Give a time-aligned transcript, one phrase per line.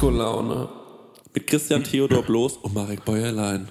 [0.00, 0.66] Disco-Laune.
[1.34, 3.68] Mit Christian Theodor Bloß und Marek Bäuerlein.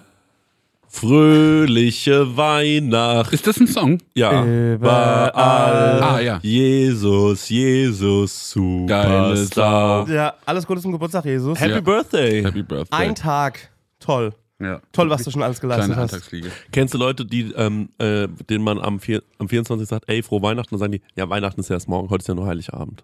[0.87, 3.33] Fröhliche Weihnacht.
[3.33, 3.97] Ist das ein Song?
[4.13, 4.45] Ja.
[4.45, 5.31] Überall.
[5.33, 6.39] Ah, ja.
[6.43, 10.07] Jesus, Jesus, Superstar.
[10.07, 11.59] Ja, alles Gute zum Geburtstag, Jesus.
[11.59, 11.81] Happy Ja.
[11.81, 12.43] Birthday.
[12.43, 12.96] Happy Birthday.
[13.07, 13.71] Ein Tag.
[14.00, 14.32] Toll.
[14.59, 14.82] ja.
[14.91, 16.32] Toll, was du schon alles geleistet Kleine hast.
[16.71, 19.89] Kennst du Leute, die, ähm, äh, denen man am, vier, am 24.
[19.89, 22.27] sagt, ey, frohe Weihnachten, dann sagen die, ja, Weihnachten ist ja erst morgen, heute ist
[22.27, 23.04] ja nur Heiligabend.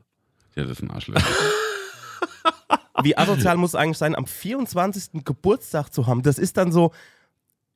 [0.56, 1.20] Ja, das ist ein Arschloch.
[3.06, 5.24] Wie asozial muss es eigentlich sein, am 24.
[5.24, 6.22] Geburtstag zu haben?
[6.24, 6.92] Das ist dann so,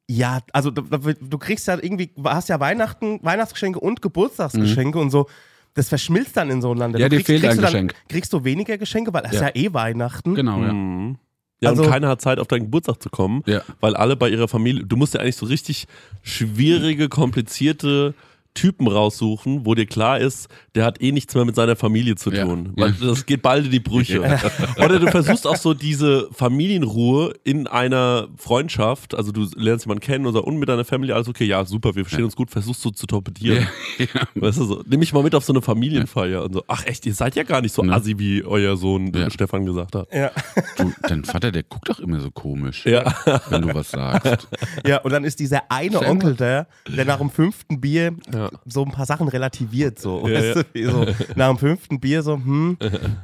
[0.09, 5.27] ja, also du, du kriegst ja irgendwie, hast ja Weihnachten, Weihnachtsgeschenke und Geburtstagsgeschenke und so.
[5.75, 6.99] Das verschmilzt dann in so einem Land.
[6.99, 7.95] Ja, Du dir fehlt kriegst ein du dann, Geschenk.
[8.09, 9.43] Kriegst du weniger Geschenke, weil es Ja.
[9.43, 9.49] ja.
[9.53, 10.33] eh Weihnachten.
[10.33, 10.73] genau, ja.
[10.73, 11.17] Mhm.
[11.61, 13.61] Ja, Also- und keiner hat Zeit, auf deinen Geburtstag zu kommen, Ja.
[13.81, 15.85] weil alle bei ihrer Familie, du musst ja eigentlich so richtig
[16.23, 18.13] schwierige, komplizierte
[18.55, 22.31] Typen raussuchen, wo dir klar ist, der hat eh nichts mehr mit seiner Familie zu
[22.31, 22.45] Ja.
[22.45, 22.73] tun.
[22.75, 23.07] Weil Ja.
[23.07, 24.21] das geht bald in die Brüche.
[24.77, 30.25] Oder du versuchst auch so diese Familienruhe in einer Freundschaft, also du lernst jemanden kennen
[30.25, 32.83] und, sagst, und mit deiner Familie, alles okay, ja, super, wir verstehen uns gut, versuchst
[32.83, 33.67] du zu torpedieren.
[33.97, 34.21] Ja, ja.
[34.41, 37.05] Weißt du so, nimm mich mal mit auf so eine Familienfeier und so, ach echt,
[37.05, 37.93] ihr seid ja gar nicht so Ne.
[37.93, 39.29] assi, wie euer Sohn Ja.
[39.29, 40.07] Stefan gesagt hat.
[40.13, 40.31] Ja.
[40.77, 43.13] Du, dein Vater, der guckt doch immer so komisch, Ja.
[43.49, 44.47] wenn du was sagst.
[44.85, 48.49] ja, und dann ist dieser eine Onkel der, der nach dem fünften Bier Ja.
[48.65, 49.99] so ein paar Sachen relativiert.
[49.99, 52.77] So, Ja, weißt du, wie so nach dem fünften Bier so, hm,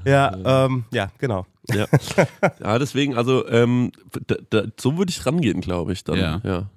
[0.06, 1.46] ja, ähm, ja, genau.
[1.70, 1.88] Ja,
[2.60, 3.92] ja deswegen, also ähm,
[4.28, 6.04] da, da, so würde ich rangehen, glaube ich.
[6.04, 6.18] Dann.
[6.18, 6.42] Ja.
[6.44, 6.70] ja.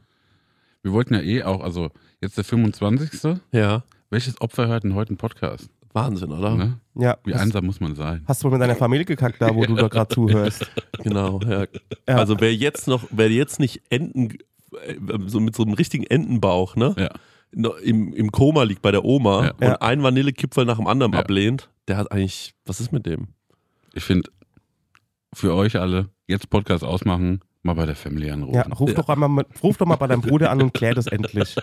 [0.83, 3.39] Wir wollten ja eh auch, also jetzt der 25.
[3.53, 3.83] Ja.
[4.11, 5.69] Welches Opfer hört denn heute einen Podcast?
[5.93, 6.55] Wahnsinn, oder?
[6.55, 6.81] Ne?
[6.95, 8.25] Ja, Wie hast, einsam muss man sein?
[8.27, 10.71] hast du wohl mit deiner Familie gekackt, da wo du da gerade zuhörst?
[11.03, 11.65] Genau, ja.
[12.09, 12.17] Ja.
[12.17, 14.37] Also wer jetzt noch, wer jetzt nicht Enten,
[14.83, 16.95] äh, so mit so einem richtigen Entenbauch, ne?
[16.99, 17.11] Ja.
[17.53, 19.51] Im, Im Koma liegt bei der Oma Ja.
[19.53, 19.75] und Ja.
[19.81, 21.21] ein Vanillekipferl nach dem anderen Ja.
[21.21, 23.29] ablehnt, der hat eigentlich, was ist mit dem?
[23.95, 24.31] Ich finde,
[25.35, 28.55] für euch alle, jetzt Podcast ausmachen, mal bei der Family anrufen.
[28.55, 31.07] Ja, ruf, Doch einmal mit, ruf doch mal bei deinem Bruder an und klär das
[31.07, 31.57] endlich.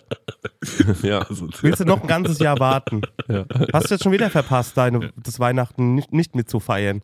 [1.04, 1.20] ja.
[1.20, 3.02] Also, Willst du noch ein ganzes Jahr warten?
[3.28, 3.46] ja.
[3.74, 7.02] Hast du jetzt schon wieder verpasst, deine, das Weihnachten nicht, nicht mitzufeiern?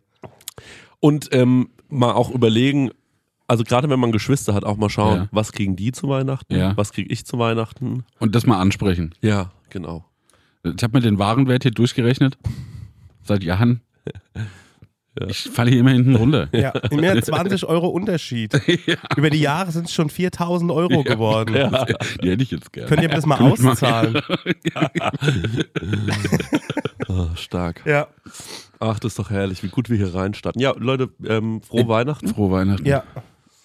[1.00, 2.90] Und ähm, mal auch überlegen,
[3.52, 5.28] also gerade wenn man Geschwister hat, auch mal schauen, Ja.
[5.30, 6.74] was kriegen die zu Weihnachten, Ja.
[6.76, 8.04] was kriege ich zu Weihnachten.
[8.18, 9.14] Und das mal ansprechen.
[9.20, 10.06] Ja, genau.
[10.64, 12.38] Ich habe mir den Warenwert hier durchgerechnet.
[13.24, 13.82] Seit Jahren.
[15.28, 16.48] Ich falle hier immer hinten runter.
[16.52, 18.54] Ja, immer 20 Euro Unterschied.
[18.86, 18.96] ja.
[19.14, 21.54] Über die Jahre sind es schon 4000 Euro geworden.
[21.54, 21.84] Ja.
[22.22, 22.88] Die hätte ich jetzt gerne.
[22.88, 24.22] Könnt ihr mir das mal Könnt ihr mal- auszahlen?
[27.08, 27.82] Oh, stark.
[27.84, 28.06] Ja.
[28.80, 30.60] Ach, das ist doch herrlich, wie gut wir hier reinstarten.
[30.62, 32.28] Ja, Leute, ähm, frohe Weihnachten.
[32.28, 32.86] Frohe Weihnachten.
[32.86, 33.02] Ja.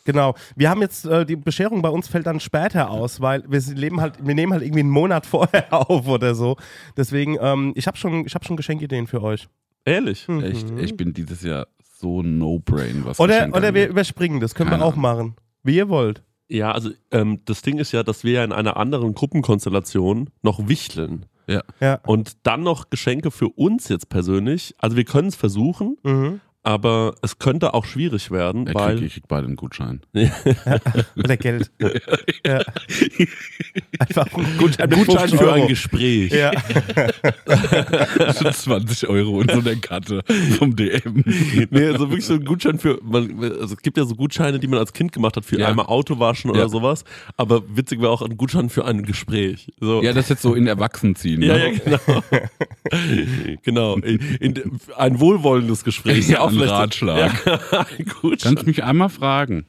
[0.08, 0.34] Genau.
[0.56, 4.02] Wir haben jetzt, äh, die Bescherung bei uns fällt dann später aus, weil wir leben
[4.02, 6.56] halt, wir nehmen halt irgendwie einen Monat vorher auf oder so.
[6.96, 9.48] Deswegen, ähm, ich habe schon, ich hab schon Geschenkideen für euch.
[9.86, 10.28] Ehrlich.
[10.30, 11.68] Echt, ich bin dieses Jahr
[12.00, 13.92] so no-brain, was Oder, Geschenke oder wir angeht.
[13.92, 15.02] überspringen das, können Keine wir auch Ahnung.
[15.02, 15.36] machen.
[15.64, 16.24] Wie ihr wollt.
[16.50, 20.68] Ja, also ähm, das Ding ist ja, dass wir ja in einer anderen Gruppenkonstellation noch
[20.68, 21.26] wichteln.
[21.48, 21.62] Ja.
[21.80, 22.00] Ja.
[22.06, 24.76] Und dann noch Geschenke für uns jetzt persönlich.
[24.78, 26.42] Also wir können es versuchen, Mhm.
[26.68, 28.98] Aber es könnte auch schwierig werden, Er weil.
[28.98, 30.02] krieg, ich krieg beide einen Gutschein.
[31.16, 31.72] Oder Geld.
[32.46, 32.62] ja.
[34.00, 35.54] Einfach ein Gutschein, mit Gutschein 50 für Euro.
[35.62, 36.32] ein Gespräch.
[36.34, 36.52] Ja.
[38.52, 40.24] 20 Euro und so eine Karte
[40.58, 41.24] vom DM.
[41.70, 44.68] Nee, also wirklich so ein Gutschein für, man, also es gibt ja so Gutscheine, die
[44.68, 45.70] man als Kind gemacht hat, für Ja.
[45.70, 46.68] einmal Auto waschen oder Ja.
[46.70, 47.06] sowas.
[47.38, 49.72] Aber witzig wäre auch ein Gutschein für ein Gespräch.
[49.80, 50.04] So.
[50.04, 51.42] Ja, das jetzt so in Erwachsen ziehen.
[51.42, 51.72] Ja, ne?
[51.72, 52.24] ja, genau.
[53.64, 53.96] genau.
[54.00, 56.28] In, in, ein wohlwollendes Gespräch.
[56.28, 57.46] Ja, Auch ein vielleicht- Ratschlag.
[57.72, 57.86] Ja,
[58.22, 58.56] Gutschein.
[58.56, 59.66] Kannst mich einmal fragen.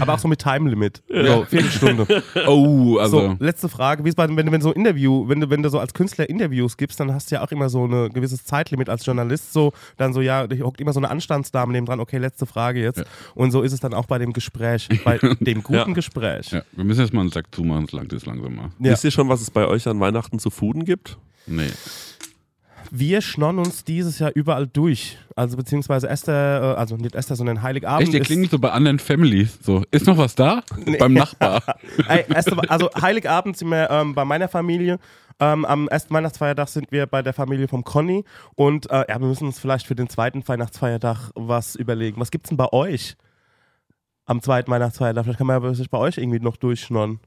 [0.00, 1.02] Aber auch so mit Time Limit.
[1.08, 2.22] So, Viertelstunde.
[2.46, 3.20] Oh, also.
[3.20, 4.04] So, letzte Frage.
[4.04, 6.28] Wie ist bei, wenn du, wenn so Interview, wenn du, wenn du so als Künstler
[6.28, 9.52] Interviews gibst, dann hast du ja auch immer so ein gewisses Zeitlimit als Journalist.
[9.52, 12.80] So, dann so, ja, da hockt immer so eine Anstandsdame neben dran, okay, letzte Frage
[12.80, 12.98] jetzt.
[12.98, 13.04] Ja.
[13.34, 15.94] Und so ist es dann auch bei dem Gespräch, bei dem guten Ja.
[15.94, 16.50] Gespräch.
[16.52, 18.70] Ja, wir müssen jetzt mal einen Sack zumachen, es langt jetzt langsam mal.
[18.78, 18.92] Ja.
[18.92, 21.18] Wisst ihr schon, was es bei euch an Weihnachten zu Fooden gibt?
[21.46, 21.68] Nee.
[22.90, 25.18] Wir schnorren uns dieses Jahr überall durch.
[25.36, 28.02] Also beziehungsweise Esther, äh, also nicht Esther, sondern Heiligabend.
[28.08, 29.58] Echt, ihr klingt so bei anderen Families.
[29.62, 30.62] So, ist noch was da?
[30.98, 31.62] Beim Nachbar.
[32.08, 34.98] Ey, erste, also Heiligabend sind wir ähm, bei meiner Familie.
[35.38, 38.24] Ähm, am ersten Weihnachtsfeiertag sind wir bei der Familie vom Conny.
[38.56, 42.20] Und äh, ja, wir müssen uns vielleicht für den zweiten Weihnachtsfeiertag was überlegen.
[42.20, 43.16] Was gibt's denn bei euch
[44.26, 45.24] am zweiten Weihnachtsfeiertag?
[45.24, 47.20] Vielleicht kann man ja sich bei euch irgendwie noch durchschnorren.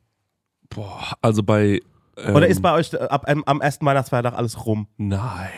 [0.70, 1.82] Boah, also bei.
[2.18, 4.88] Ähm, Oder ist bei euch äh, ab, ähm, am ersten Weihnachtsfeiertag alles rum?
[4.98, 5.50] Nein.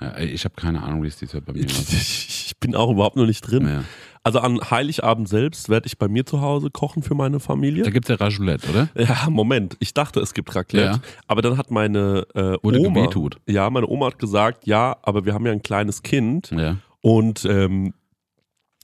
[0.00, 1.70] Ja, ey, ich habe keine Ahnung, wie es dieses Jahr bei mir war.
[2.52, 3.66] Ich bin auch überhaupt noch nicht drin.
[3.66, 3.84] Ja.
[4.22, 7.84] Also an Heiligabend selbst werde ich bei mir zu Hause kochen für meine Familie.
[7.84, 8.88] Da gibt's ja Raclette, oder?
[8.94, 9.78] Ja, Moment.
[9.80, 10.84] Ich dachte, es gibt Raclette.
[10.86, 11.00] Ja.
[11.26, 13.38] Aber dann hat meine äh, Wurde Oma, gewehtut.
[13.48, 16.76] ja, meine Oma hat gesagt, ja, aber wir haben ja ein kleines Kind Ja.
[17.00, 17.94] und ähm,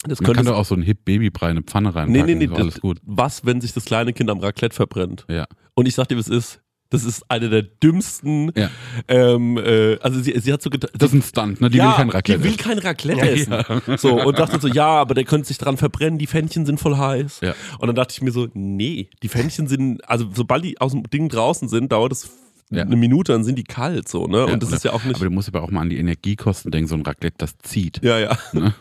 [0.05, 2.27] Das Man könnte kann doch auch so ein Hip-Babybrei in eine Pfanne nee, reinpacken.
[2.27, 2.99] nee, nee, ist alles gut.
[3.03, 5.27] was, wenn sich das kleine Kind am Raclette verbrennt?
[5.29, 5.45] Ja.
[5.75, 6.63] Und ich sag dir, was ist.
[6.91, 8.53] Das ist eine der dümmsten.
[8.57, 8.71] Ja.
[9.09, 10.93] Ähm, äh, also sie, sie hat so gedacht.
[10.97, 11.69] Das ist ein Stunt, ne?
[11.69, 12.41] Die will kein Raclette.
[12.43, 13.55] Die will kein Raclette essen.
[13.97, 16.97] So, und dachte so, ja, aber der könnte sich dran verbrennen, die Fännchen sind voll
[16.97, 17.41] heiß.
[17.43, 17.55] Ja.
[17.81, 21.03] Und dann dachte ich mir so, nee, die Fännchen sind, also sobald die aus dem
[21.11, 22.31] Ding draußen sind, dauert es
[22.71, 22.83] Ja.
[22.83, 24.39] eine Minute, dann sind die kalt so, ne?
[24.39, 25.17] Ja, und das oder- ist ja auch nicht.
[25.17, 28.01] Aber du musst aber auch mal an die Energiekosten denken, so ein Raclette, das zieht.
[28.05, 28.39] Ja, ja.
[28.53, 28.75] Ne?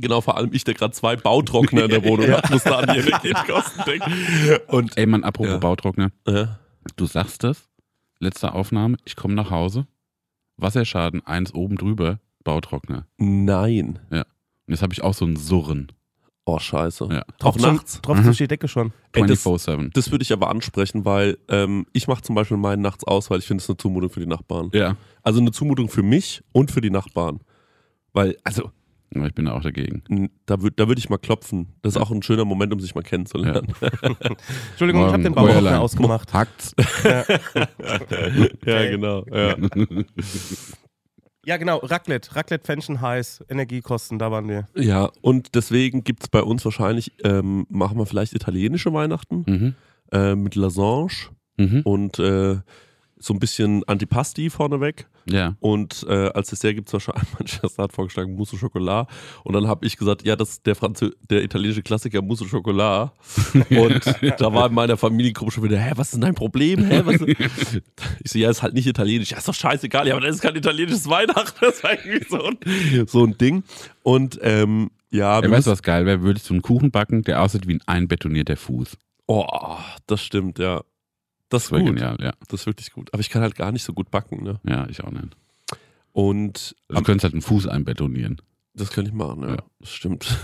[0.00, 2.92] Genau, vor allem ich, der gerade zwei Bautrockner in der Wohnung hat, muss da an
[2.94, 4.12] die Energiekosten denken.
[4.68, 5.58] Und Ey, Mann, apropos Ja.
[5.58, 6.46] Bautrockner, äh,
[6.96, 7.68] du sagst es,
[8.18, 9.86] letzte Aufnahme, ich komme nach Hause,
[10.56, 13.06] Wasserschaden, eins oben drüber, Bautrockner.
[13.18, 13.98] nein.
[14.10, 15.92] Und jetzt habe ich auch so ein Surren,
[16.46, 17.08] Oh, scheiße.
[17.10, 17.22] Ja.
[17.22, 18.02] Auch Tropft schon- nachts.
[18.02, 18.92] Tropft durch die Decke schon.
[19.12, 19.90] Ey, das- 24-7.
[19.94, 23.38] Das würde ich aber ansprechen, weil ähm, ich mache zum Beispiel meinen nachts aus, weil
[23.38, 24.68] ich finde es eine Zumutung für die Nachbarn.
[24.74, 24.98] Ja.
[25.22, 27.40] Also eine Zumutung für mich und für die Nachbarn.
[28.12, 28.70] Weil, also,
[29.20, 30.30] Aber ich bin da auch dagegen.
[30.46, 31.68] da würde da würd ich mal klopfen.
[31.82, 33.68] Das ist auch ein schöner Moment, um sich mal kennenzulernen.
[34.70, 35.74] Entschuldigung, ich habe den Morgen, Feuerlein.
[35.76, 36.32] ausgemacht.
[36.32, 36.74] Hackt's.
[37.04, 37.24] Ja,
[38.90, 39.24] genau.
[39.30, 39.56] Ja.
[41.46, 42.34] Ja, genau, Raclette.
[42.34, 44.66] Raclette-Pfännchen heiß, Energiekosten, da waren wir.
[44.74, 49.74] ja, und deswegen gibt es bei uns wahrscheinlich, ähm, machen wir vielleicht italienische Weihnachten Mhm.
[50.12, 51.82] äh, mit Lasange Mhm.
[51.84, 52.56] und äh,
[53.18, 55.06] so ein bisschen Antipasti vorneweg.
[55.26, 55.56] Ja.
[55.60, 57.06] Und äh, als Dessert gibt es
[57.38, 59.08] Manchester hat vorgeschlagen Mousse au Chocolat.
[59.42, 62.48] Und dann habe ich gesagt, ja, das ist der, Franzö der italienische Klassiker Mousse au
[62.48, 63.12] Chocolat.
[63.70, 64.04] Und
[64.38, 66.84] da war in meiner Familiengruppe schon wieder, hä, was ist denn dein Problem?
[66.84, 67.20] Hä, was
[68.22, 69.30] ich so, ja, ist halt nicht italienisch.
[69.30, 70.06] Ja, ist doch scheißegal.
[70.06, 71.58] Ja, aber das ist kein italienisches Weihnachten.
[71.60, 73.64] Das war irgendwie so ein, so ein Ding.
[74.02, 76.22] Und ähm, ja, Ja, weißt du, was geil wäre?
[76.22, 78.96] Würdest du einen Kuchen backen, der aussieht wie ein einbetonierter Fuß.
[79.26, 80.82] oh, das stimmt, ja.
[81.54, 81.84] Das ist gut.
[81.86, 82.32] genial, ja.
[82.48, 83.12] Das ist wirklich gut.
[83.12, 84.60] Aber ich kann halt gar nicht so gut backen, ne?
[84.66, 85.36] Ja, ich auch nicht.
[86.12, 88.40] Und du könntest halt einen Fuß einbetonieren.
[88.74, 89.50] Das könnte ich machen, ja.
[89.50, 89.62] Ja.
[89.80, 90.38] Das stimmt.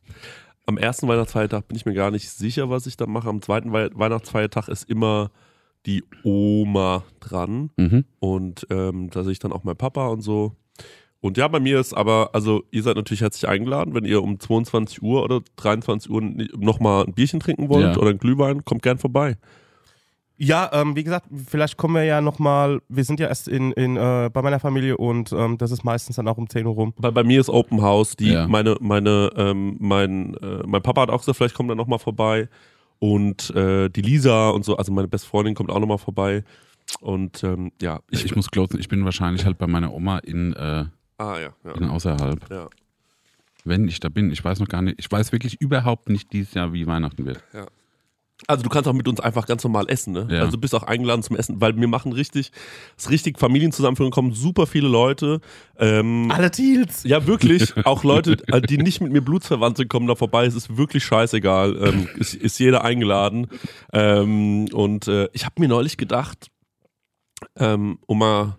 [0.66, 3.28] Am ersten Weihnachtsfeiertag bin ich mir gar nicht sicher, was ich da mache.
[3.28, 5.30] Am zweiten Wei Weihnachtsfeiertag ist immer
[5.86, 7.70] die Oma dran.
[7.76, 8.04] Mhm.
[8.18, 10.56] Und ähm, da sehe ich dann auch mein Papa und so.
[11.20, 14.38] Und ja, bei mir ist aber, also ihr seid natürlich herzlich eingeladen, wenn ihr um
[14.38, 16.20] 22 Uhr oder 23 Uhr
[16.56, 17.96] nochmal ein Bierchen trinken wollt Ja.
[17.96, 19.36] oder einen Glühwein, kommt gern vorbei.
[20.40, 23.96] Ja, ähm, wie gesagt, vielleicht kommen wir ja nochmal, wir sind ja erst in, in,
[23.96, 26.94] äh, bei meiner Familie und ähm, das ist meistens dann auch um 10 Uhr rum.
[26.96, 28.14] Weil bei mir ist Open House.
[28.14, 28.46] Die, Ja.
[28.46, 32.48] meine, meine, ähm, mein, äh, mein Papa hat auch gesagt, vielleicht kommt er nochmal vorbei.
[33.00, 36.44] Und äh, die Lisa und so, also meine beste Freundin kommt auch nochmal vorbei.
[37.00, 40.52] Und ähm, ja, Ich, ich muss closen, ich bin wahrscheinlich halt bei meiner Oma in,
[40.54, 40.84] äh,
[41.18, 41.72] Ah ja, ja.
[41.74, 42.48] in außerhalb.
[42.50, 42.68] ja.
[43.64, 46.54] Wenn ich da bin, ich weiß noch gar nicht, ich weiß wirklich überhaupt nicht dieses
[46.54, 47.42] Jahr, wie Weihnachten wird.
[48.46, 50.28] Also du kannst auch mit uns einfach ganz normal essen, ne?
[50.30, 50.38] Ja.
[50.40, 52.52] Also du bist auch eingeladen zum Essen, weil wir machen richtig,
[52.96, 55.40] es richtig Familienzusammenführung, kommen super viele Leute.
[55.76, 57.02] Ähm, Alle Deals!
[57.02, 57.76] Ja, wirklich.
[57.84, 60.46] Auch Leute, äh, die nicht mit mir blutsverwandt sind, kommen da vorbei.
[60.46, 61.76] Es ist wirklich scheißegal.
[61.82, 63.48] Ähm, ist, ist jeder eingeladen.
[63.92, 66.46] Ähm, und äh, ich habe mir neulich gedacht,
[67.56, 68.56] ähm, um mal,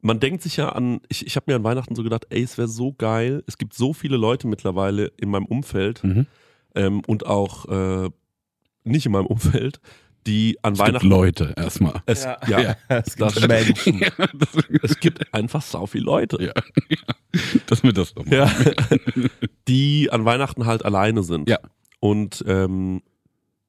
[0.00, 2.58] man denkt sich ja an, ich, ich habe mir an Weihnachten so gedacht, ey, es
[2.58, 3.42] wäre so geil.
[3.46, 6.26] Es gibt so viele Leute mittlerweile in meinem Umfeld Mhm.
[6.74, 8.10] ähm, und auch äh,
[8.84, 9.80] nicht in meinem Umfeld,
[10.26, 11.08] die an Es gibt Weihnachten.
[11.08, 12.02] Leute erstmal.
[12.06, 12.38] Es, Ja.
[12.48, 14.02] ja, Es das gibt Menschen.
[14.82, 16.42] es gibt einfach sau viele Leute.
[16.42, 16.52] Ja.
[17.66, 18.34] Dass wir das doch machen.
[18.34, 18.50] Ja.
[19.68, 21.48] die an Weihnachten halt alleine sind.
[21.48, 21.58] Ja.
[22.00, 23.02] Und ähm,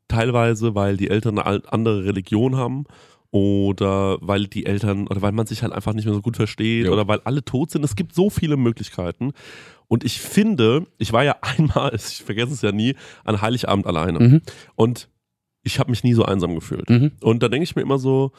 [0.07, 2.85] teilweise, weil die Eltern eine andere Religion haben
[3.31, 6.85] oder weil die Eltern oder weil man sich halt einfach nicht mehr so gut versteht
[6.85, 6.93] Jo.
[6.93, 7.83] oder weil alle tot sind.
[7.83, 9.33] Es gibt so viele Möglichkeiten.
[9.87, 14.19] Und ich finde, ich war ja einmal, ich vergesse es ja nie, an Heiligabend alleine.
[14.19, 14.41] Mhm.
[14.75, 15.09] Und
[15.63, 16.89] ich habe mich nie so einsam gefühlt.
[16.89, 17.11] Mhm.
[17.21, 18.31] Und da denke ich mir immer so,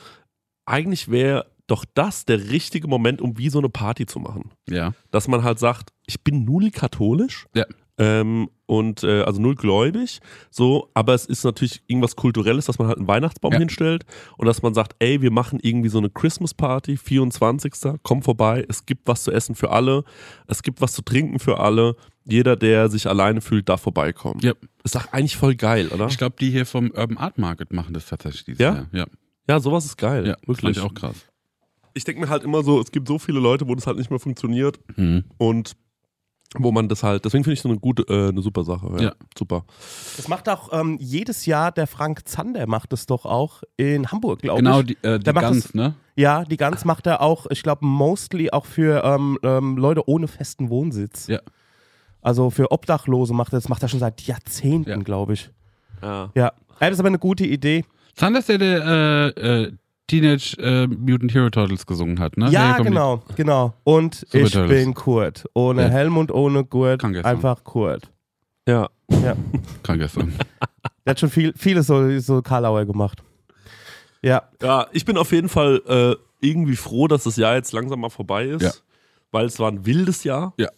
[0.64, 4.92] eigentlich wäre doch das der richtige Moment, um wie so eine Party zu machen Ja.
[5.10, 7.64] dass man halt sagt, ich bin null katholisch Ja.
[7.98, 10.20] ähm, und äh, also null gläubig,
[10.50, 13.58] so, aber es ist natürlich irgendwas Kulturelles, dass man halt einen Weihnachtsbaum Ja.
[13.60, 14.04] hinstellt
[14.36, 17.72] und dass man sagt, ey, wir machen irgendwie so eine Christmas Party, 24.
[18.02, 20.02] Komm vorbei, es gibt was zu essen für alle,
[20.48, 21.94] es gibt was zu trinken für alle.
[22.28, 24.40] Jeder, der sich alleine fühlt, darf vorbeikommen.
[24.42, 24.52] Ja.
[24.82, 26.08] Ist doch eigentlich voll geil, oder?
[26.08, 28.74] Ich glaube, die hier vom Urban Art Market machen das tatsächlich dieses Ja?
[28.74, 28.86] Jahr.
[28.92, 29.06] Ja,
[29.48, 30.26] Ja, sowas ist geil.
[30.26, 30.76] ja fand wirklich.
[30.78, 31.14] ich auch krass.
[31.94, 34.10] Ich denke mir halt immer so, es gibt so viele Leute, wo das halt nicht
[34.10, 34.80] mehr funktioniert.
[34.96, 35.22] Mhm.
[35.38, 35.76] und
[36.58, 38.86] wo man das halt, deswegen finde ich so eine gute, äh, eine super Sache.
[38.96, 39.12] Ja, Ja.
[39.36, 39.64] super.
[40.16, 44.40] Das macht auch ähm, jedes Jahr der Frank Zander macht es doch auch in Hamburg,
[44.42, 44.86] glaube Genau, ich.
[44.86, 45.94] die, äh, die Gans, das- ne?
[46.16, 50.28] Ja, die Gans macht er auch, ich glaube, mostly auch für ähm, ähm, Leute ohne
[50.28, 51.26] festen Wohnsitz.
[51.26, 51.40] Ja.
[52.22, 54.96] Also für Obdachlose macht er das, macht er schon seit Jahrzehnten, Ja.
[54.96, 55.50] glaube ich.
[56.02, 56.30] Ja.
[56.34, 56.42] Ja.
[56.44, 57.84] Ja, Das ist aber eine gute Idee.
[58.14, 59.72] Zander ist der, der, äh, äh,
[60.08, 62.48] Teenage äh, Mutant Hero Turtles gesungen hat, ne?
[62.50, 63.74] Ja, Hey, komm, genau, genau.
[63.84, 64.70] Und Super ich Turtles.
[64.84, 65.44] bin Kurt.
[65.54, 65.88] Ohne Ja.
[65.88, 67.04] Helm und ohne Gurt.
[67.04, 68.10] Einfach Kurt.
[68.68, 68.88] Ja.
[69.10, 69.34] Ja.
[69.82, 70.32] Kranker Song.
[71.04, 73.22] Der hat schon viel, vieles so, so Karlauer gemacht.
[74.22, 74.42] Ja.
[74.62, 78.10] Ja, ich bin auf jeden Fall äh, irgendwie froh, dass das Jahr jetzt langsam mal
[78.10, 78.70] vorbei ist, Ja.
[79.30, 80.52] weil es war ein wildes Jahr.
[80.56, 80.68] Ja.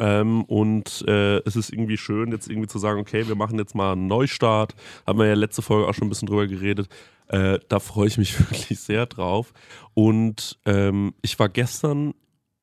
[0.00, 3.74] Ähm, und äh, es ist irgendwie schön, jetzt irgendwie zu sagen, okay, wir machen jetzt
[3.74, 4.74] mal einen Neustart.
[5.06, 6.88] Haben wir ja letzte Folge auch schon ein bisschen drüber geredet.
[7.28, 9.52] Äh, da freue ich mich wirklich sehr drauf.
[9.94, 12.14] Und ähm, ich war gestern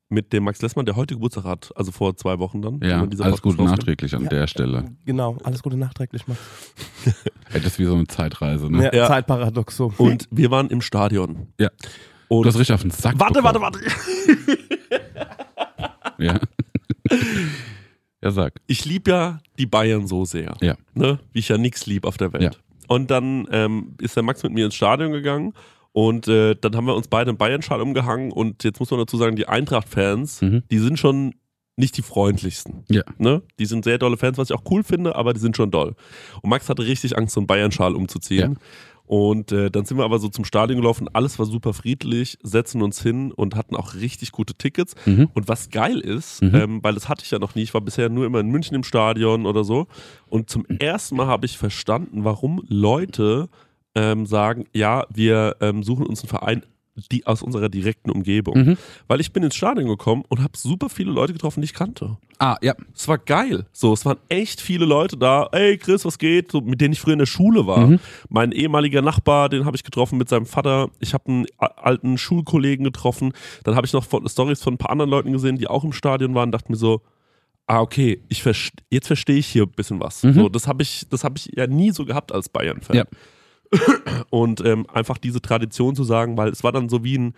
[0.09, 2.79] mit dem Max Lessmann, der heute Geburtstag hat, also vor zwei Wochen dann.
[2.81, 3.69] Ja, alles Podcast Gute rauskommt.
[3.79, 4.29] nachträglich an Ja.
[4.29, 4.85] der Stelle.
[5.05, 5.37] Genau.
[5.43, 6.39] Alles Gute nachträglich machen.
[7.53, 8.85] Ey, das ist wie so eine Zeitreise, ne?
[8.85, 9.07] Ja, Ja.
[9.07, 9.93] Zeitparadox so.
[9.97, 11.47] Und wir waren im Stadion.
[11.59, 11.69] Ja.
[12.29, 13.81] Und Du hast richtig auf den Sack warte, warte, bekommen.
[13.83, 14.57] warte.
[16.19, 16.39] Ja.
[18.21, 18.53] ja, sag.
[18.67, 20.55] ich liebe ja die Bayern so sehr.
[20.61, 20.75] Ja.
[20.93, 21.19] Ne?
[21.33, 22.43] Wie ich ja nichts lieb auf der Welt.
[22.43, 22.51] Ja.
[22.87, 25.53] Und dann ähm, ist der Max mit mir ins Stadion gegangen
[25.91, 29.17] und äh, dann haben wir uns beide im Bayern-Schal umgehangen und jetzt muss man dazu
[29.17, 30.63] sagen, die Eintracht-Fans, Mhm.
[30.71, 31.33] die sind schon
[31.79, 32.85] nicht die freundlichsten.
[32.89, 33.03] Ja.
[33.19, 33.43] Ne?
[33.59, 35.95] Die sind sehr dolle Fans, was ich auch cool finde, aber die sind schon doll.
[36.41, 38.57] Und Max hatte richtig Angst, so einen Bayern-Schal umzuziehen.
[39.07, 42.81] Und äh, dann sind wir aber so zum Stadion gelaufen, alles war super friedlich, setzen
[42.81, 44.95] uns hin und hatten auch richtig gute Tickets.
[45.05, 45.29] Mhm.
[45.33, 46.55] Und was geil ist, Mhm.
[46.55, 48.75] ähm, weil das hatte ich ja noch nie, ich war bisher nur immer in München
[48.75, 49.87] im Stadion oder so.
[50.27, 53.47] Und zum ersten Mal habe ich verstanden, warum Leute
[53.95, 56.63] ähm, sagen, ja, wir ähm, suchen uns einen Verein
[57.11, 58.57] die aus unserer direkten Umgebung.
[58.57, 58.77] Mhm.
[59.07, 62.17] Weil ich bin ins Stadion gekommen und habe super viele Leute getroffen, die ich kannte.
[62.39, 62.75] Ah, ja.
[62.95, 63.65] Es war geil.
[63.71, 65.49] So, es waren echt viele Leute da.
[65.51, 66.51] Ey, Chris, was geht?
[66.51, 67.87] So, mit denen ich früher in der Schule war.
[67.87, 67.99] Mhm.
[68.29, 70.89] Mein ehemaliger Nachbar, den habe ich getroffen mit seinem Vater.
[70.99, 73.33] Ich habe einen alten Schulkollegen getroffen.
[73.63, 76.35] Dann habe ich noch Stories von ein paar anderen Leuten gesehen, die auch im Stadion
[76.35, 76.51] waren.
[76.51, 77.01] Dachte mir so,
[77.67, 80.23] ah, okay, ich verst jetzt verstehe ich hier ein bisschen was.
[80.23, 80.33] Mhm.
[80.33, 82.95] So, das habe ich, das habe ich ja nie so gehabt als Bayern-Fan.
[82.95, 83.05] Ja.
[84.29, 87.33] Und ähm, einfach diese Tradition zu sagen, weil es war dann so wie ein,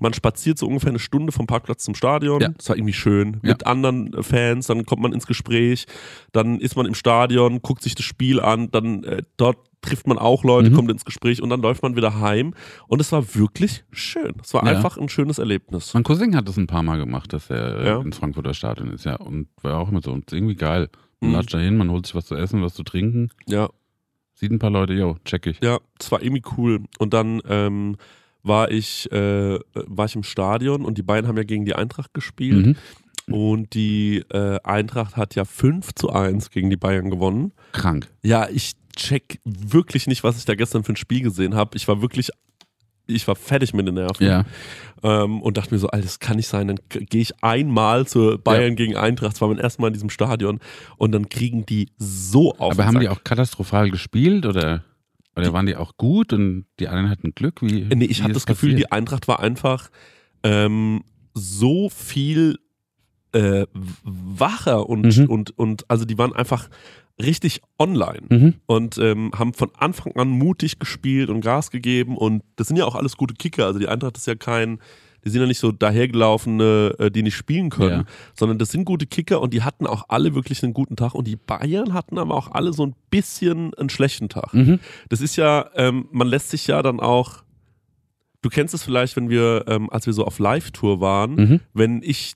[0.00, 2.40] man spaziert so ungefähr eine Stunde vom Parkplatz zum Stadion.
[2.40, 2.48] Ja.
[2.48, 3.34] Das war irgendwie schön.
[3.42, 3.50] Ja.
[3.50, 5.86] Mit anderen äh, Fans, dann kommt man ins Gespräch,
[6.32, 10.16] dann ist man im Stadion, guckt sich das Spiel an, dann äh, dort trifft man
[10.16, 10.74] auch Leute, Mhm.
[10.74, 12.54] kommt ins Gespräch und dann läuft man wieder heim.
[12.86, 14.34] Und es war wirklich schön.
[14.42, 14.76] Es war Ja.
[14.76, 15.92] einfach ein schönes Erlebnis.
[15.94, 18.00] Mein Cousin hat das ein paar Mal gemacht, dass er äh, Ja.
[18.00, 19.16] ins Frankfurter Stadion ist, ja.
[19.16, 20.12] Und war auch immer so.
[20.12, 20.88] Und ist irgendwie geil.
[21.20, 21.36] Man Mhm.
[21.36, 23.30] latscht da hin, man holt sich was zu essen, was zu trinken.
[23.46, 23.68] Ja.
[24.42, 25.60] Sieht ein paar Leute, yo, check ich.
[25.62, 26.80] Ja, das war irgendwie cool.
[26.98, 27.96] Und dann ähm,
[28.42, 32.12] war ich äh, war ich im Stadion und die beiden haben ja gegen die Eintracht
[32.12, 32.66] gespielt.
[32.66, 32.76] Mhm.
[33.32, 37.52] Und die äh, Eintracht hat ja 5 zu 1 gegen die Bayern gewonnen.
[37.70, 38.08] Krank.
[38.24, 41.76] Ja, ich check wirklich nicht, was ich da gestern für ein Spiel gesehen habe.
[41.76, 42.30] Ich war wirklich,
[43.06, 44.26] ich war fertig mit den Nerven.
[44.26, 44.44] Ja.
[45.02, 46.68] Ähm, und dachte mir so, Alter, das kann nicht sein.
[46.68, 49.32] Dann gehe ich einmal zu Bayern gegen Eintracht.
[49.34, 50.60] Das war mein erstes Mal in diesem Stadion.
[50.96, 52.72] Und dann kriegen die so auf.
[52.72, 54.84] Aber haben die auch katastrophal gespielt oder,
[55.36, 57.60] oder waren die auch gut und die anderen hatten Glück?
[57.62, 59.90] Wie, Nee, ich hatte ist das Gefühl, die Eintracht war einfach
[60.44, 61.02] ähm,
[61.34, 62.58] so viel
[63.32, 63.66] äh,
[64.04, 65.26] wacher und, Mhm.
[65.26, 66.68] und, und also die waren einfach
[67.20, 68.54] richtig online Mhm.
[68.66, 72.84] und ähm, haben von Anfang an mutig gespielt und Gas gegeben und das sind ja
[72.84, 73.66] auch alles gute Kicker.
[73.66, 74.78] Also die Eintracht ist ja kein,
[75.24, 78.04] die sind ja nicht so dahergelaufene, äh, die nicht spielen können, Ja.
[78.34, 81.26] sondern das sind gute Kicker und die hatten auch alle wirklich einen guten Tag und
[81.26, 84.52] die Bayern hatten aber auch alle so ein bisschen einen schlechten Tag.
[84.54, 84.80] Mhm.
[85.08, 87.44] Das ist ja, ähm, man lässt sich ja dann auch,
[88.40, 91.60] du kennst es vielleicht, wenn wir, ähm, als wir so auf Live-Tour waren, Mhm.
[91.74, 92.34] wenn ich,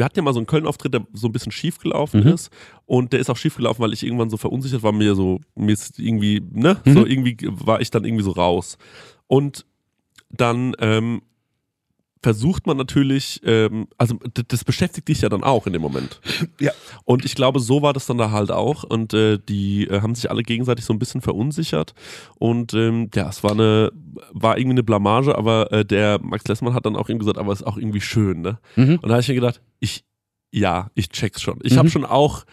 [0.00, 2.28] wir hatten ja mal so einen Köln-Auftritt, der so ein bisschen schief gelaufen Mhm.
[2.28, 2.50] ist
[2.86, 5.72] und der ist auch schief gelaufen, weil ich irgendwann so verunsichert war, mir so, mir
[5.72, 6.92] ist irgendwie, ne, Mhm.
[6.94, 8.78] so irgendwie war ich dann irgendwie so raus.
[9.26, 9.66] Und
[10.30, 11.20] dann, ähm,
[12.22, 14.16] versucht man natürlich, ähm, also
[14.48, 16.20] das beschäftigt dich ja dann auch in dem Moment.
[16.60, 16.72] Ja.
[17.04, 18.84] Und ich glaube, so war das dann da halt auch.
[18.84, 21.94] Und äh, die äh, haben sich alle gegenseitig so ein bisschen verunsichert.
[22.38, 23.90] Und ähm, ja, es war eine,
[24.32, 27.52] war irgendwie eine Blamage, aber äh, der Max Lessmann hat dann auch ihm gesagt, aber
[27.52, 28.58] es ist auch irgendwie schön, ne?
[28.76, 28.96] Mhm.
[28.96, 30.04] Und da habe ich mir gedacht, ich,
[30.50, 31.58] ja, ich check's schon.
[31.62, 31.78] Ich Mhm.
[31.78, 32.44] habe schon auch,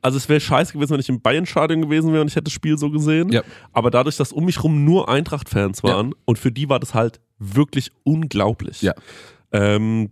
[0.00, 2.52] also es wäre scheiße gewesen, wenn ich im Bayern-Stadion gewesen wäre und ich hätte das
[2.52, 3.30] Spiel so gesehen.
[3.30, 3.42] Ja.
[3.72, 5.90] Aber dadurch, dass um mich rum nur Eintracht-Fans Ja.
[5.94, 8.82] waren und für die war das halt wirklich unglaublich.
[8.82, 8.94] Ja.
[9.52, 10.10] Ähm,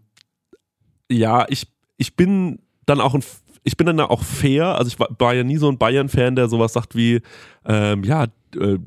[1.11, 3.23] ja, ich, ich bin dann auch ein,
[3.63, 4.77] ich bin dann da auch fair.
[4.77, 7.21] Also ich war, ja nie so ein Bayern-Fan, der sowas sagt wie,
[7.65, 8.25] ähm, ja,
[8.57, 8.79] äh,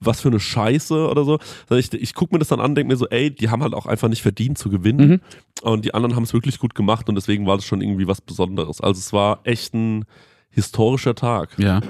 [0.00, 1.38] was für eine Scheiße oder so.
[1.68, 3.62] Sondern ich, ich gucke mir das dann an und denke mir so, ey, die haben
[3.62, 5.08] halt auch einfach nicht verdient zu gewinnen.
[5.08, 5.20] Mhm.
[5.62, 8.20] Und die anderen haben es wirklich gut gemacht und deswegen war das schon irgendwie was
[8.20, 8.80] Besonderes.
[8.80, 10.04] Also es war echt ein
[10.50, 11.58] historischer Tag.
[11.58, 11.80] Ja.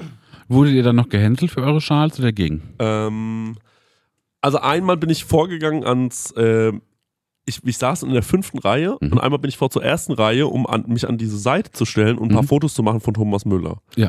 [0.48, 2.74] Wurdet ihr dann noch gehänselt für eure Schals oder gegen?
[2.80, 3.56] Ähm,
[4.40, 6.72] also einmal bin ich vorgegangen ans, äh,
[7.46, 9.12] ich, ich saß in der fünften Reihe Mhm.
[9.12, 11.84] und einmal bin ich vor zur ersten Reihe, um an, mich an diese Seite zu
[11.84, 12.48] stellen und ein paar Mhm.
[12.48, 13.78] Fotos zu machen von Thomas Müller.
[13.96, 14.08] Ja.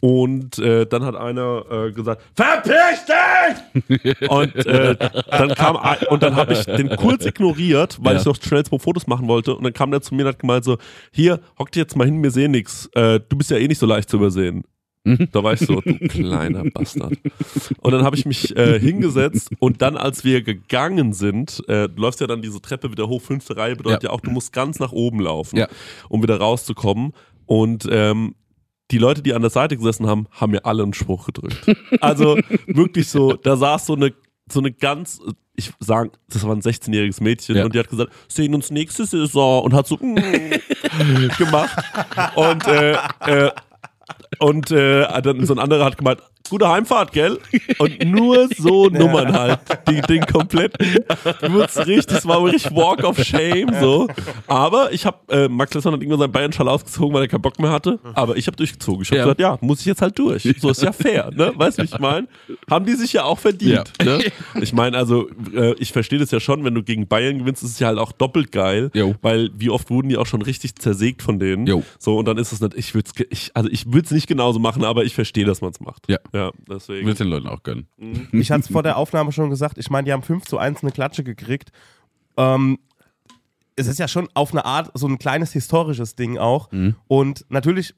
[0.00, 4.28] und äh, dann hat einer äh, gesagt, verpiss dich!
[4.30, 4.94] und äh,
[5.28, 8.20] dann kam ein, und dann habe ich den kurz ignoriert, weil Ja.
[8.20, 9.56] ich noch schnell zwei Fotos machen wollte.
[9.56, 10.78] Und dann kam der zu mir und hat gemeint so,
[11.12, 12.86] hier, hock dich jetzt mal hin, wir sehen nix.
[12.94, 14.62] Äh, du bist ja eh nicht so leicht zu übersehen.
[15.32, 17.14] Da war ich so, du kleiner Bastard.
[17.80, 22.02] Und dann habe ich mich äh, hingesetzt und dann, als wir gegangen sind, äh, du
[22.02, 24.14] läufst ja dann diese Treppe wieder hoch, fünfte Reihe, bedeutet ja, Ja.
[24.14, 25.68] auch, du musst ganz nach oben laufen, Ja.
[26.08, 27.12] um wieder rauszukommen.
[27.46, 28.34] Und ähm,
[28.90, 31.58] die Leute, die an der Seite gesessen haben, haben mir alle einen Spruch gedrückt.
[32.00, 34.12] Also wirklich so, da saß so eine,
[34.50, 35.20] so eine ganz,
[35.56, 37.64] ich sag, das war ein 16-jähriges Mädchen Ja.
[37.66, 41.76] und die hat gesagt, sehen uns nächste Saison und hat so mm, gemacht.
[42.36, 42.92] Und äh,
[43.26, 43.50] äh,
[44.38, 47.38] und äh, dann so ein anderer hat gemeint, gute Heimfahrt, gell?
[47.78, 50.98] Und nur so Nummern halt, die den kompletten,
[51.42, 54.08] wird's richtig, es war richtig Walk of Shame so.
[54.46, 57.58] Aber ich habe, äh, Max Lessmann hat irgendwann seinen Bayern-Schal ausgezogen, weil er keinen Bock
[57.58, 57.98] mehr hatte.
[58.14, 59.02] Aber ich habe durchgezogen.
[59.02, 59.24] Ich habe Ja.
[59.24, 60.42] gesagt, ja, muss ich jetzt halt durch.
[60.60, 61.52] So ist ja fair, ne?
[61.54, 62.28] Weißt du, wie ich meine?
[62.70, 63.92] Haben die sich ja auch verdient.
[64.04, 64.20] Ne?
[64.60, 67.70] Ich meine, also, äh, ich verstehe das ja schon, wenn du gegen Bayern gewinnst, ist
[67.72, 69.14] es ja halt auch doppelt geil, Jo.
[69.22, 71.66] weil wie oft wurden die auch schon richtig zersägt von denen.
[71.66, 71.82] Jo.
[71.98, 74.26] So, und dann ist es nicht, ich würde es, ich, also ich würde es nicht
[74.26, 76.04] genauso machen, aber ich verstehe, dass man es macht.
[76.08, 76.18] Ja.
[76.32, 77.06] Ja, Ich deswegen.
[77.06, 77.88] will den Leuten auch gönnen.
[78.32, 80.82] Ich hatte es vor der Aufnahme schon gesagt, ich meine, die haben 5 zu 1
[80.82, 81.70] eine Klatsche gekriegt.
[82.36, 82.78] Ähm,
[83.76, 86.68] es ist ja schon auf eine Art so ein kleines historisches Ding auch.
[87.06, 87.94] Und natürlich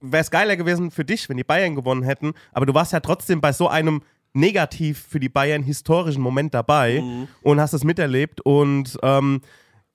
[0.00, 3.00] wäre es geiler gewesen für dich, wenn die Bayern gewonnen hätten, aber du warst ja
[3.00, 4.02] trotzdem bei so einem
[4.32, 7.02] negativ für die Bayern historischen Moment dabei
[7.42, 9.40] und hast es miterlebt und ähm,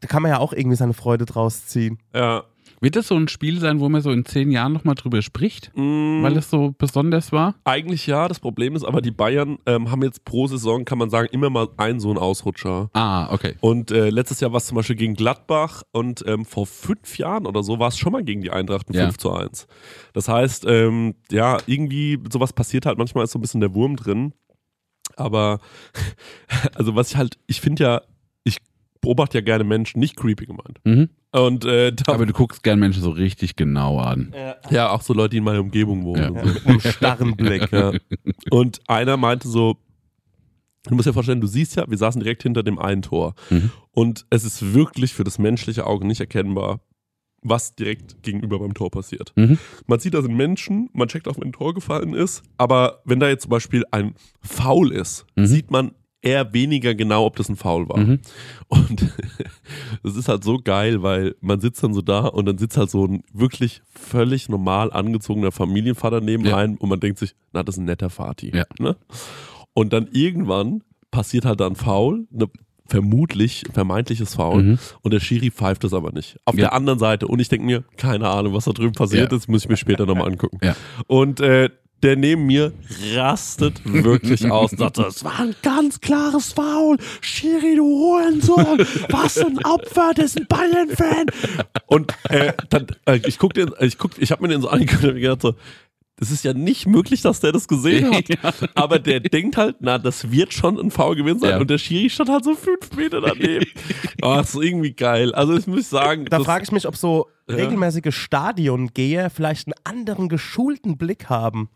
[0.01, 1.99] da kann man ja auch irgendwie seine Freude draus ziehen.
[2.13, 2.43] Ja.
[2.83, 5.71] Wird das so ein Spiel sein, wo man so in zehn Jahren nochmal drüber spricht?
[5.73, 7.55] Weil es so besonders war?
[7.63, 11.09] Eigentlich ja, das Problem ist aber, die Bayern ähm, haben jetzt pro Saison, kann man
[11.09, 12.89] sagen, immer mal einen so einen Ausrutscher.
[12.91, 13.55] Ah, okay.
[13.61, 17.45] Und äh, letztes Jahr war es zum Beispiel gegen Gladbach und ähm, vor fünf Jahren
[17.47, 19.03] oder so war es schon mal gegen die Eintracht ein Ja.
[19.05, 19.65] 5 zu 1.
[20.11, 23.95] Das heißt, ähm, ja, irgendwie sowas passiert halt, manchmal ist so ein bisschen der Wurm
[23.95, 24.33] drin.
[25.15, 25.59] Aber,
[26.75, 28.01] also was ich halt, ich finde ja,
[28.43, 28.57] ich
[28.99, 30.81] beobachte ja gerne Menschen, nicht creepy gemeint.
[30.83, 31.07] Mhm.
[31.33, 34.33] Und äh, da, Aber du guckst gern Menschen so richtig genau an.
[34.69, 36.35] ja, auch so Leute, die in meiner Umgebung wohnen.
[36.35, 36.41] Ja.
[36.41, 36.53] und so.
[36.53, 37.71] Mit einem starren Blick.
[37.71, 37.91] Ja.
[38.51, 39.77] Und einer meinte so,
[40.85, 43.33] du musst dir vorstellen, du siehst ja, wir saßen direkt hinter dem einen Tor.
[43.49, 43.71] Mhm.
[43.91, 46.81] Und es ist wirklich für das menschliche Auge nicht erkennbar,
[47.41, 49.33] was direkt gegenüber beim Tor passiert.
[49.35, 49.57] Mhm.
[49.87, 53.19] Man sieht, da sind Menschen, man checkt auch, wenn ein Tor gefallen ist, aber wenn
[53.19, 55.45] da jetzt zum Beispiel ein Foul ist, Mhm.
[55.47, 55.91] sieht man
[56.23, 57.97] eher weniger genau, ob das ein Foul war.
[57.99, 58.19] Mhm.
[58.69, 59.13] Und
[60.03, 62.89] das ist halt so geil, weil man sitzt dann so da und dann sitzt halt
[62.89, 66.57] so ein wirklich völlig normal angezogener Familienvater neben Ja.
[66.57, 68.51] einem und man denkt sich, na, das ist ein netter Vati.
[68.55, 68.63] Ja.
[68.79, 68.95] Ne?
[69.73, 70.81] Und dann irgendwann
[71.11, 72.47] passiert halt dann Foul, eine
[72.87, 74.79] vermutlich vermeintliches Foul Mhm.
[75.01, 76.37] und der Schiri pfeift das aber nicht.
[76.45, 76.61] Auf Ja.
[76.61, 79.37] der anderen Seite und ich denke mir, keine Ahnung, was da drüben passiert Ja.
[79.37, 80.59] ist, muss ich mir später nochmal angucken.
[80.61, 80.75] Ja.
[81.07, 81.69] Und äh,
[82.03, 82.73] der neben mir
[83.15, 86.97] rastet wirklich aus sagt, das war ein ganz klares Foul.
[87.21, 91.27] Schiri, du Hurensohn, was ein Opfer, das ist ein Bayern-Fan.
[91.87, 95.03] Und äh, dann, äh, ich guck den, ich guck, ich habe mir den so angeguckt
[95.05, 95.55] und gedacht so,
[96.17, 98.25] das ist ja nicht möglich, dass der das gesehen hat.
[98.75, 101.49] Aber der denkt halt, na, das wird schon ein Foul gewesen sein.
[101.51, 101.57] Ja.
[101.57, 103.65] Und der Schiri stand halt so fünf Meter daneben.
[104.21, 105.33] oh, das ist irgendwie geil.
[105.33, 107.55] Also ich muss sagen, Da frage ich mich, ob so Ja.
[107.55, 111.69] regelmäßige Stadiongeher vielleicht einen anderen geschulten Blick haben.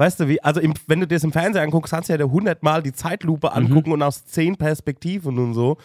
[0.00, 2.16] Weißt du, wie, also im, wenn du dir das im Fernsehen anguckst, kannst du ja
[2.18, 5.76] da hundertmal die Zeitlupe angucken und aus zehn Perspektiven und so.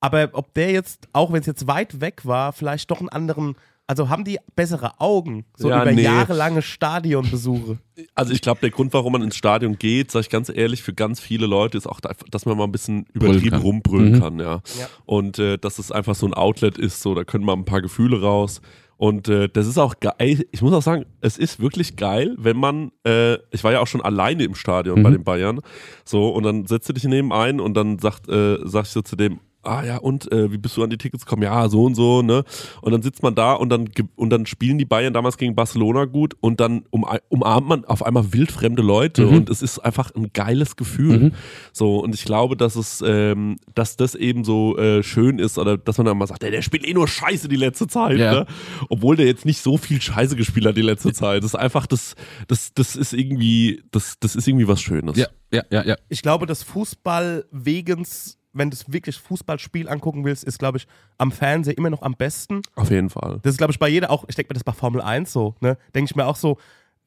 [0.00, 3.56] Aber ob der jetzt, auch wenn es jetzt weit weg war, vielleicht doch einen anderen,
[3.88, 6.02] also haben die bessere Augen, so Ja, über nee.
[6.02, 7.78] jahrelange Stadionbesuche.
[8.14, 10.92] Also ich glaube, der Grund, warum man ins Stadion geht, sage ich ganz ehrlich, für
[10.94, 13.62] ganz viele Leute ist auch, da- dass man mal ein bisschen übertrieben kann.
[13.62, 14.20] rumbrüllen Mhm.
[14.20, 14.54] kann, ja.
[14.78, 14.86] Ja.
[15.06, 17.82] Und äh, dass es einfach so ein Outlet ist, so da können mal ein paar
[17.82, 18.60] Gefühle raus.
[18.98, 20.46] Und äh, das ist auch geil.
[20.52, 23.86] Ich muss auch sagen, es ist wirklich geil, wenn man, äh, ich war ja auch
[23.86, 25.60] schon alleine im Stadion bei den Bayern,
[26.04, 29.02] so und dann setzt du dich neben ein und dann sagt, äh, sag ich so
[29.02, 31.42] zu dem, ah ja, und äh, wie bist du an die Tickets gekommen?
[31.42, 32.44] Ja, so und so, ne?
[32.82, 36.04] Und dann sitzt man da und dann und dann spielen die Bayern damals gegen Barcelona
[36.06, 40.32] gut und dann um, umarmt man auf einmal wildfremde Leute und es ist einfach ein
[40.32, 41.32] geiles Gefühl.
[41.72, 45.76] So, und ich glaube, dass es, ähm, dass das eben so äh, schön ist, oder
[45.76, 48.32] dass man dann mal sagt, der, der spielt eh nur Scheiße die letzte Zeit, Ja.
[48.32, 48.46] ne?
[48.88, 51.42] Obwohl der jetzt nicht so viel Scheiße gespielt hat die letzte Zeit.
[51.42, 52.14] Das ist einfach, das,
[52.48, 55.16] das, das ist irgendwie, das, das ist irgendwie was Schönes.
[55.16, 55.96] Ja, ja, ja, ja.
[56.08, 60.86] Ich glaube, das Fußball wegens, wenn du wirklich Fußballspiel angucken willst, ist, glaube ich,
[61.18, 62.62] am Fernseher immer noch am besten.
[62.74, 63.40] Auf jeden Fall.
[63.42, 65.54] Das ist, glaube ich, bei jeder auch, ich denke mir das bei Formel 1 so,
[65.60, 65.76] ne?
[65.94, 66.58] Denke ich mir auch so,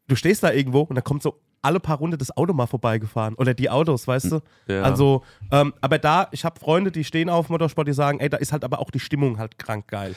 [0.07, 3.35] du stehst da irgendwo und dann kommt so alle paar Runde das Auto mal vorbeigefahren.
[3.35, 4.39] Oder die Autos, weißt du?
[4.67, 4.81] Ja.
[4.83, 8.37] Also, ähm, aber da, ich habe Freunde, die stehen auf Motorsport, die sagen, ey, da
[8.37, 10.15] ist halt aber auch die Stimmung halt krank geil.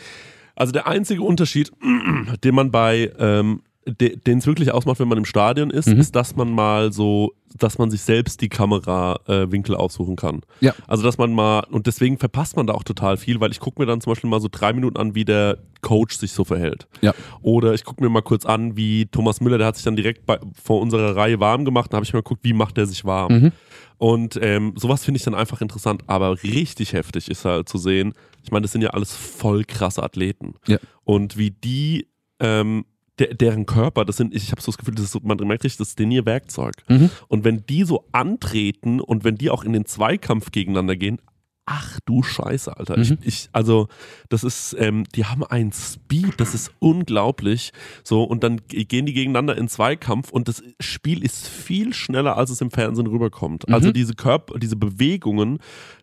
[0.55, 1.73] Also der einzige Unterschied,
[2.45, 5.99] den man bei, ähm, den es wirklich ausmacht, wenn man im Stadion ist, Mhm.
[5.99, 10.43] ist, dass man mal so, dass man sich selbst die Kamerawinkel äh, aussuchen kann.
[10.61, 10.75] Ja.
[10.87, 13.81] Also, dass man mal, und deswegen verpasst man da auch total viel, weil ich gucke
[13.81, 16.87] mir dann zum Beispiel mal so drei Minuten an, wie der Coach sich so verhält.
[17.01, 17.13] Ja.
[17.43, 20.27] Oder ich gucke mir mal kurz an, wie Thomas Müller, der hat sich dann direkt
[20.27, 23.05] bei, vor unserer Reihe warm gemacht, da habe ich mal geguckt, wie macht der sich
[23.05, 23.33] warm.
[23.33, 23.53] Mhm.
[23.99, 28.15] Und ähm, sowas finde ich dann einfach interessant, aber richtig heftig ist halt zu sehen,
[28.45, 30.55] ich meine, das sind ja alles voll krasse Athleten.
[30.67, 30.79] Ja.
[31.05, 32.09] Und wie die,
[32.41, 32.85] ähm,
[33.19, 35.77] der, deren Körper, das sind, ich habe so das Gefühl, das ist man merkt richtig,
[35.79, 36.75] das ist denen ihr Werkzeug.
[36.89, 37.11] Mhm.
[37.29, 41.19] Und wenn die so antreten und wenn die auch in den Zweikampf gegeneinander gehen,
[41.65, 42.99] ach du Scheiße, Alter.
[42.99, 43.19] Ich, Mhm.
[43.23, 43.87] ich, also,
[44.31, 47.73] das ist, ähm, die haben einen Speed, das ist unglaublich.
[48.03, 52.37] So, und dann ge- gehen die gegeneinander in Zweikampf und das Spiel ist viel schneller,
[52.37, 53.69] als es im Fernsehen rüberkommt.
[53.69, 53.75] Mhm.
[53.75, 55.59] Also diese Körper, diese Bewegungen,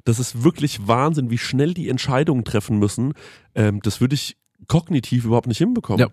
[0.06, 3.14] das ist wirklich Wahnsinn, wie schnell die Entscheidungen treffen müssen.
[3.56, 6.00] Ähm, das würde ich kognitiv überhaupt nicht hinbekommen.
[6.00, 6.08] Ja.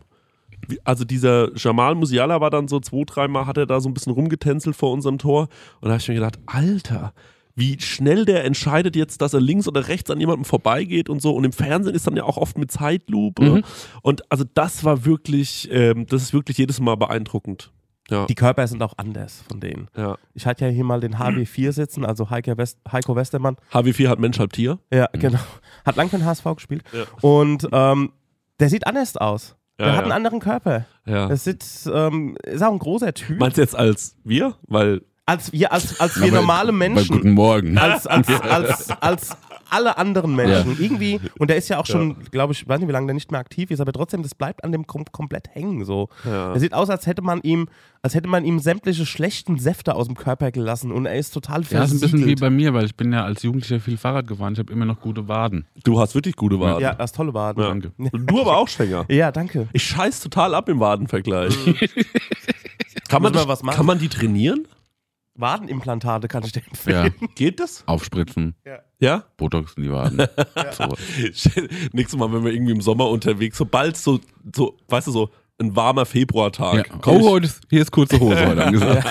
[0.84, 4.12] Also dieser Jamal Musiala war dann so zwei, dreimal, hat er da so ein bisschen
[4.12, 5.42] rumgetänzelt vor unserem Tor.
[5.80, 7.12] Und da habe ich mir gedacht, Alter,
[7.54, 11.34] wie schnell der entscheidet jetzt, dass er links oder rechts an jemandem vorbeigeht und so.
[11.34, 13.42] Und im Fernsehen ist dann ja auch oft mit Zeitlupe.
[13.42, 13.64] Mhm.
[14.02, 17.72] Und also das war wirklich, ähm, das ist wirklich jedes Mal beeindruckend.
[18.10, 18.26] Ja.
[18.26, 19.88] Die Körper sind auch anders von denen.
[19.96, 20.16] ja.
[20.34, 23.56] Ich hatte ja hier mal den HW4 sitzen, also Heike West, Heiko Westermann.
[23.72, 24.78] HW4 hat Mensch halb Tier.
[24.92, 25.40] Ja, genau.
[25.84, 26.84] Hat lang für den HSV gespielt.
[26.92, 27.04] Ja.
[27.20, 28.12] Und ähm,
[28.60, 29.56] der sieht anders aus.
[29.78, 30.02] Der Ja, hat ja.
[30.04, 30.86] einen anderen Körper.
[31.04, 31.28] Ja.
[31.28, 33.38] Das sieht, ähm, ist auch ein großer Typ.
[33.38, 34.54] Meinst du jetzt als wir?
[34.66, 37.16] Weil als wir, als, als wir normale Menschen.
[37.16, 37.76] Guten Morgen.
[37.76, 39.36] als, als, als, als
[39.70, 40.76] alle anderen Menschen.
[40.78, 43.30] Irgendwie, und der ist ja auch schon, glaube ich, weiß nicht, wie lange der nicht
[43.30, 45.84] mehr aktiv ist, aber trotzdem, das bleibt an dem kom komplett hängen.
[45.84, 46.08] So.
[46.24, 46.52] Ja.
[46.52, 47.68] Er sieht aus, als hätte man ihm,
[48.02, 51.62] als hätte man ihm sämtliche schlechten Säfte aus dem Körper gelassen und er ist total
[51.70, 54.26] Ja, ist ein bisschen wie bei mir, weil ich bin ja als Jugendlicher viel Fahrrad
[54.26, 54.52] gefahren.
[54.52, 55.66] Ich habe immer noch gute Waden.
[55.84, 56.82] du hast wirklich gute Waden.
[56.82, 57.62] Ja, das ist tolle Waden.
[57.62, 57.68] Ja.
[57.68, 57.92] Danke.
[58.12, 59.04] Du aber auch Schwänger.
[59.16, 59.68] Ja, danke.
[59.72, 61.54] Ich scheiß total ab im Wadenvergleich.
[63.08, 63.76] kann, man die, was machen?
[63.76, 64.66] kann man die trainieren?
[65.36, 66.66] Wadenimplantate kann ich dir Ja,
[67.04, 67.14] empfehlen.
[67.34, 67.82] Geht das?
[67.86, 68.54] aufspritzen,
[68.98, 69.24] Ja?
[69.36, 70.18] Botox in die Waden.
[70.72, 70.84] So.
[71.92, 74.20] Nächstes Mal, wenn wir irgendwie im Sommer unterwegs, sobald so,
[74.54, 76.88] so, weißt du, so ein warmer Februartag.
[76.88, 76.98] Ja.
[77.00, 79.06] komm Oh, heute ist, hier ist kurze Hose heute angesagt.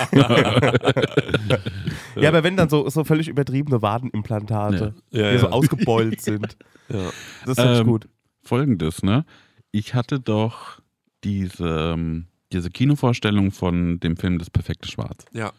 [2.15, 5.21] Ja, aber wenn dann so, so völlig übertriebene Wadenimplantate, Ja.
[5.21, 5.51] Ja, die so ja.
[5.51, 6.57] ausgebeult sind.
[6.89, 7.09] ja.
[7.45, 8.07] Das finde ich Ähm, gut.
[8.43, 9.25] Folgendes, ne?
[9.71, 10.79] Ich hatte doch
[11.23, 15.25] diese, ähm, diese Kinovorstellung von dem Film Das perfekte Schwarz.
[15.33, 15.51] ja.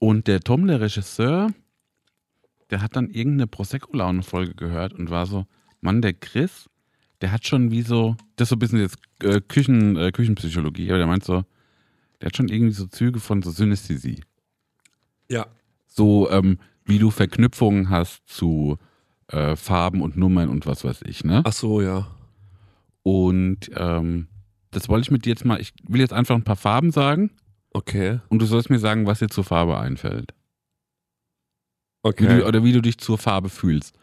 [0.00, 1.50] Und der Tom, der Regisseur,
[2.70, 5.44] der hat dann irgendeine Prosecco-Laune-Folge gehört und war so,
[5.82, 6.70] Mann, der Chris,
[7.20, 10.88] der hat schon wie so, das ist so ein bisschen jetzt äh, Küchen, äh, Küchenpsychologie,
[10.88, 11.44] aber der meint so,
[12.20, 14.22] der hat schon irgendwie so Züge von so Synästhesie.
[15.28, 15.46] Ja.
[15.86, 18.78] So, ähm, wie du Verknüpfungen hast zu
[19.28, 21.42] äh, Farben und Nummern und was weiß ich, ne?
[21.44, 22.06] Ach so, ja.
[23.02, 24.28] Und ähm,
[24.70, 27.32] das wollte ich mit dir jetzt mal, ich will jetzt einfach ein paar Farben sagen
[27.72, 28.20] Okay.
[28.28, 30.32] und du sollst mir sagen, was dir zur Farbe einfällt.
[32.02, 32.38] Wie Okay.
[32.38, 33.94] du, oder wie du dich zur Farbe fühlst.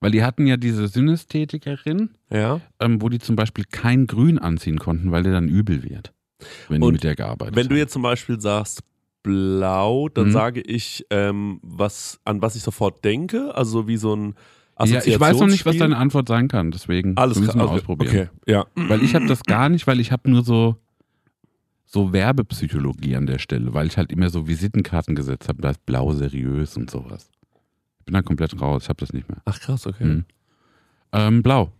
[0.00, 2.60] Weil die hatten ja diese Synästhetikerin, ja.
[2.80, 6.12] ähm, wo die zum Beispiel kein Grün anziehen konnten, weil der dann übel wird,
[6.68, 7.78] wenn die Und mit der gearbeitet Wenn du haben.
[7.80, 8.82] jetzt zum Beispiel sagst
[9.22, 10.32] blau, dann Mhm.
[10.32, 14.34] sage ich, ähm, was, an was ich sofort denke, also wie so ein
[14.84, 17.64] ja, ich weiß noch nicht, was deine Antwort sein kann, deswegen Alles wir müssen wir
[17.66, 17.74] okay.
[17.74, 18.28] ausprobieren.
[18.44, 18.66] Okay, ja.
[18.74, 20.76] Weil ich habe das gar nicht, weil ich habe nur so
[21.94, 25.86] so Werbepsychologie an der Stelle, weil ich halt immer so Visitenkarten gesetzt habe, da ist
[25.86, 27.30] blau seriös und sowas.
[28.00, 29.40] Ich bin da komplett raus, ich habe das nicht mehr.
[29.46, 30.04] Ach krass, okay.
[30.04, 30.24] Mhm.
[31.12, 31.70] Ähm, blau.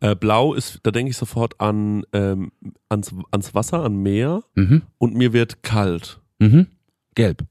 [0.00, 2.50] Äh, blau ist, da denke ich sofort an ähm,
[2.88, 4.82] ans, ans Wasser, an Meer Mhm.
[4.98, 6.20] und mir wird kalt.
[6.40, 6.66] Mhm.
[7.14, 7.46] Gelb.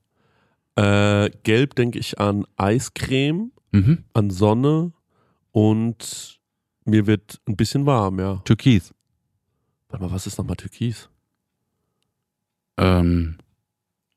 [0.76, 4.04] Äh, gelb denke ich an Eiscreme, Mhm.
[4.14, 4.92] an Sonne
[5.52, 6.40] und
[6.84, 8.42] mir wird ein bisschen warm, ja.
[8.44, 8.94] Türkis.
[9.88, 11.10] Warte mal, was ist nochmal Türkis?
[12.82, 13.36] Ähm,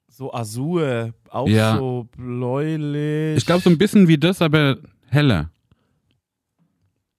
[0.08, 1.76] So Azur, auch Ja.
[1.76, 3.36] so bläulich.
[3.36, 4.76] ich glaube so ein bisschen wie das, aber
[5.08, 5.50] heller.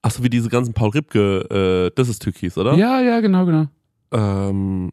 [0.02, 2.76] Achso, wie diese ganzen Paul Ripke, äh, das ist Türkis, oder?
[2.76, 3.68] Ja, ja, genau, genau.
[4.12, 4.92] Ähm,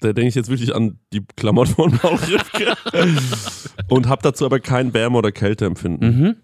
[0.00, 2.74] da denke ich jetzt wirklich an die Klamotten von Paul Ripke
[3.88, 6.18] und habe dazu aber kein Wärme- oder Kälteempfinden.
[6.18, 6.36] Mhm.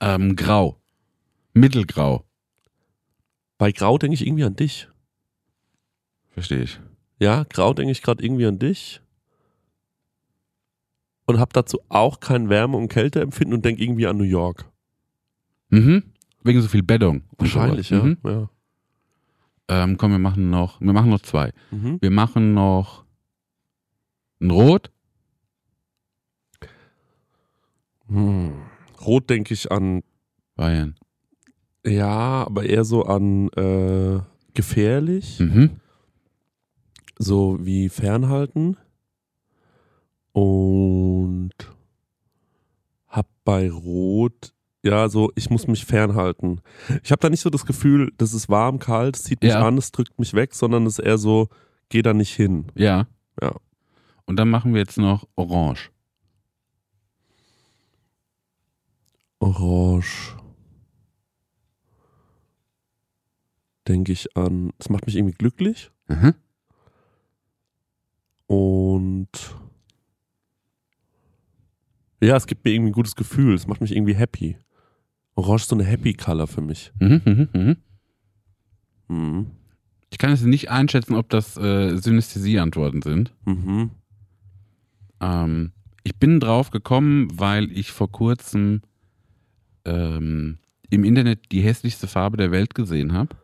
[0.00, 0.78] Ähm, grau.
[1.54, 2.26] Mittelgrau.
[3.56, 4.88] Bei Grau denke ich irgendwie an dich.
[6.40, 6.80] Verstehe ich.
[7.18, 9.02] Ja, Grau denke ich gerade irgendwie an dich.
[11.26, 14.64] Und habe dazu auch kein Wärme- und Kälteempfinden und denke irgendwie an New York.
[15.68, 16.02] Mhm.
[16.42, 17.16] Wegen so viel Beddung.
[17.32, 18.02] und Wahrscheinlich, ja.
[18.02, 18.16] Mhm.
[18.24, 18.48] ja.
[19.68, 21.52] Ähm, komm, wir machen noch, wir machen noch zwei.
[21.70, 21.98] Mhm.
[22.00, 23.04] Wir machen noch
[24.40, 24.90] ein Rot.
[28.08, 28.54] Hm.
[29.06, 30.02] Rot denke ich an
[30.56, 30.96] Bayern.
[31.86, 34.20] Ja, aber eher so an äh,
[34.54, 35.80] gefährlich, Mhm.
[37.22, 38.78] So wie fernhalten.
[40.32, 41.52] Und
[43.08, 46.62] hab bei Rot, ja, so, ich muss mich fernhalten.
[47.02, 49.66] Ich habe da nicht so das Gefühl, das ist warm, kalt, es zieht mich Ja.
[49.66, 51.48] an, es drückt mich weg, sondern es ist eher so,
[51.90, 52.66] geh da nicht hin.
[52.74, 53.06] Ja.
[53.42, 53.54] Ja.
[54.24, 55.90] Und dann machen wir jetzt noch Orange.
[59.40, 60.36] Orange.
[63.88, 66.34] Denke ich an, es macht mich irgendwie glücklich Mhm.
[68.50, 69.28] Und
[72.20, 74.56] ja, es gibt mir irgendwie ein gutes Gefühl, es macht mich irgendwie happy.
[75.36, 76.90] Orange ist so eine Happy Color für mich.
[76.98, 77.76] Mhm, mhm, mhm.
[79.06, 79.46] Mhm.
[80.10, 83.32] Ich kann jetzt nicht einschätzen, ob das äh, Synästhesie-Antworten sind.
[83.44, 83.92] Mhm.
[85.20, 85.70] Ähm,
[86.02, 88.82] ich bin drauf gekommen, weil ich vor kurzem
[89.84, 90.58] ähm,
[90.90, 93.36] im Internet die hässlichste Farbe der Welt gesehen habe.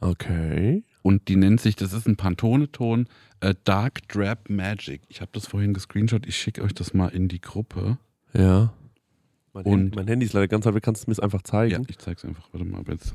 [0.00, 0.84] Okay.
[1.06, 3.06] Und die nennt sich, das ist ein Pantone-Ton,
[3.38, 5.02] äh, Dark Drab Magic.
[5.06, 7.98] Ich habe das vorhin gescreenshot, ich schicke euch das mal in die Gruppe.
[8.32, 8.72] Ja.
[9.52, 11.44] Mein, Und- Handy, mein Handy ist leider ganz alt, kannst du mir es einfach Ja,
[11.44, 11.86] zeigen?
[11.88, 12.48] ich zeig's einfach.
[12.52, 13.14] Warte mal, aber jetzt.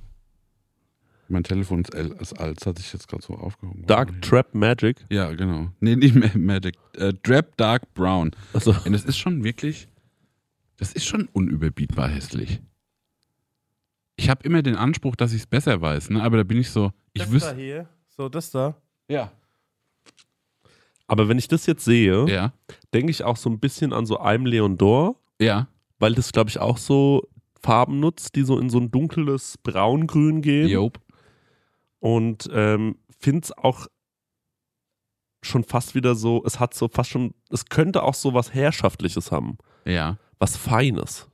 [1.28, 3.86] Mein Telefon ist, ist alt, das hat sich jetzt gerade so aufgehoben.
[3.88, 5.06] Dark Trap Magic.
[5.10, 5.68] Ja, genau.
[5.82, 6.76] Nee, nicht Ma- Magic.
[6.96, 8.32] Äh, Drab Dark Brown.
[8.54, 9.90] Also, Und das ist schon wirklich,
[10.78, 12.62] das ist schon unüberbietbar hässlich.
[14.18, 16.22] Ich habe immer den Anspruch, dass ich es besser weiß, ne?
[16.24, 17.56] aber da bin ich so, ich das da wüsste.
[17.56, 18.76] hier, so das da.
[19.08, 19.32] Ja.
[21.08, 22.54] aber wenn ich das jetzt sehe, Ja,
[22.94, 25.68] denke ich auch so ein bisschen an so einem Leon Dor, ja,
[26.00, 27.28] weil das, glaube ich, auch so
[27.62, 30.68] Farben nutzt, die so in so ein dunkles Braungrün gehen.
[30.70, 31.00] Jope.
[32.00, 33.88] Und ähm, finde es auch
[35.44, 39.32] schon fast wieder so, es hat so fast schon, es könnte auch so was Herrschaftliches
[39.32, 41.28] haben, Ja, was Feines.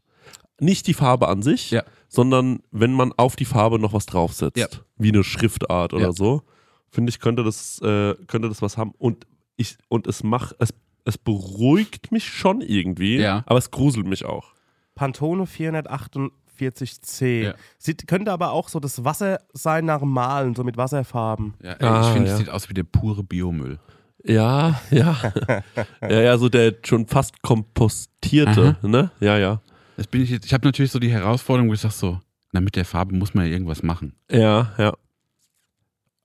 [0.60, 1.84] Nicht die Farbe an sich, Ja.
[2.08, 4.68] sondern wenn man auf die Farbe noch was draufsetzt, Ja.
[4.98, 6.12] wie eine Schriftart oder Ja.
[6.14, 6.42] so,
[6.90, 8.94] finde ich, könnte das, äh, könnte das was haben.
[8.98, 10.74] Und ich, und es macht, es,
[11.06, 13.44] es beruhigt mich schon irgendwie, Ja.
[13.46, 14.54] aber es gruselt mich auch.
[14.96, 17.44] Pantone 448C.
[17.44, 17.54] Ja.
[17.78, 21.54] Sieht, könnte aber auch so das Wasser sein nach dem Malen, so mit Wasserfarben.
[21.62, 22.34] ja ey, Ah, ich finde, ja.
[22.34, 23.80] es sieht aus wie der pure Biomüll.
[24.24, 25.16] Ja, ja.
[26.02, 29.12] ja, ja, so der schon fast kompostierte, ne?
[29.20, 29.62] Ja, ja.
[29.98, 32.22] Das bin ich jetzt, ich habe natürlich so die Herausforderung, wo ich sage so,
[32.54, 34.14] na, mit der Farbe muss man ja irgendwas machen.
[34.32, 34.94] Ja, ja.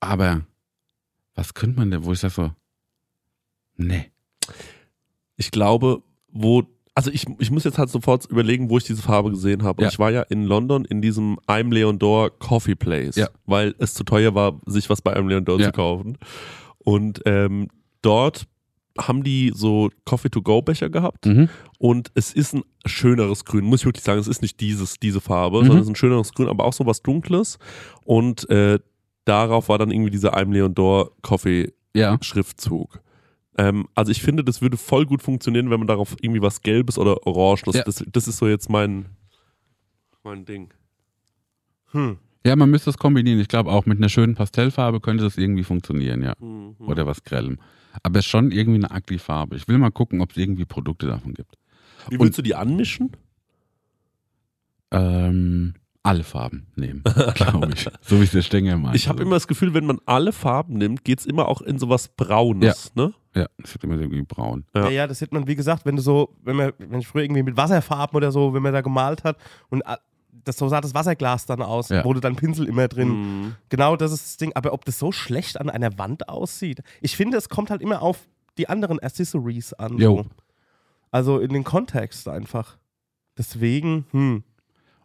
[0.00, 0.42] Aber
[1.35, 2.52] was könnte man denn, wo ich sage so,
[3.76, 4.11] nee.
[5.37, 9.30] Ich glaube, wo, also ich, ich muss jetzt halt sofort überlegen, wo ich diese Farbe
[9.30, 9.82] gesehen habe.
[9.82, 9.88] Ja.
[9.88, 13.28] ich war ja in London in diesem I'm Leon Dor Coffee Place, Ja.
[13.46, 15.66] weil es zu teuer war, sich was bei I'm Leon Dor Ja.
[15.66, 16.18] zu kaufen.
[16.78, 17.68] Und ähm,
[18.02, 18.46] dort
[18.98, 21.48] haben die so Coffee-to-go-Becher gehabt Mhm.
[21.78, 24.20] und es ist ein schöneres Grün, muss ich wirklich sagen.
[24.20, 25.66] Es ist nicht dieses, diese Farbe, Mhm.
[25.66, 27.59] sondern es ist ein schöneres Grün, aber auch so was Dunkles.
[28.05, 28.78] Und äh,
[29.24, 32.18] darauf war dann irgendwie dieser I'm Leon Dor Coffee Ja.
[32.20, 33.00] Schriftzug.
[33.59, 36.98] Ähm, also ich finde, das würde voll gut funktionieren, wenn man darauf irgendwie was Gelbes
[36.98, 37.83] oder Orange, das, Ja.
[37.85, 39.07] das, das ist so jetzt mein,
[40.24, 40.72] mein Ding.
[41.92, 42.16] Hm.
[42.44, 43.38] Ja, man müsste es kombinieren.
[43.40, 46.35] Ich glaube auch mit einer schönen Pastellfarbe könnte das irgendwie funktionieren, ja.
[46.40, 46.74] Mhm.
[46.81, 47.59] Oder was Grellem.
[48.02, 49.57] Aber es ist schon irgendwie eine ugly Farbe.
[49.57, 51.57] Ich will mal gucken, ob es irgendwie Produkte davon gibt.
[52.09, 53.12] Wie willst du die anmischen?
[54.90, 57.02] Ähm, alle Farben nehmen,
[57.35, 57.88] glaube ich.
[58.00, 58.96] so wie es der Stenger meint.
[58.96, 61.78] Ich habe immer das Gefühl, wenn man alle Farben nimmt, geht es immer auch in
[61.78, 62.92] sowas Braunes.
[62.94, 63.14] Ne?
[63.35, 64.64] Ja, es wird immer irgendwie braun.
[64.74, 64.85] Ja.
[64.85, 64.90] Ja.
[64.90, 67.42] ja, das sieht man, wie gesagt, wenn du so, wenn man, wenn ich früher irgendwie
[67.42, 69.38] mit Wasserfarben oder so, wenn man da gemalt hat
[69.70, 69.83] und
[70.33, 72.05] das so sah das Wasserglas dann aus, Ja.
[72.05, 73.09] wurde dann Pinsel immer drin.
[73.45, 73.55] Mhm.
[73.68, 74.53] Genau, das ist das Ding.
[74.55, 78.03] Aber ob das so schlecht an einer Wand aussieht, ich finde, es kommt halt immer
[78.03, 78.27] auf
[78.59, 79.99] die anderen Accessories an.
[79.99, 80.27] So.
[81.11, 82.79] Also in den Kontext einfach.
[83.38, 84.42] Deswegen, hm.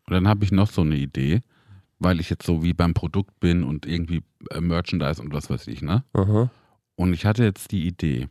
[0.08, 1.42] Und dann habe ich noch so eine Idee,
[2.00, 5.68] weil ich jetzt so wie beim Produkt bin und irgendwie äh, Merchandise und was weiß
[5.68, 6.04] ich, ne?
[6.14, 6.50] Aha.
[6.96, 8.28] Und ich hatte jetzt die Idee,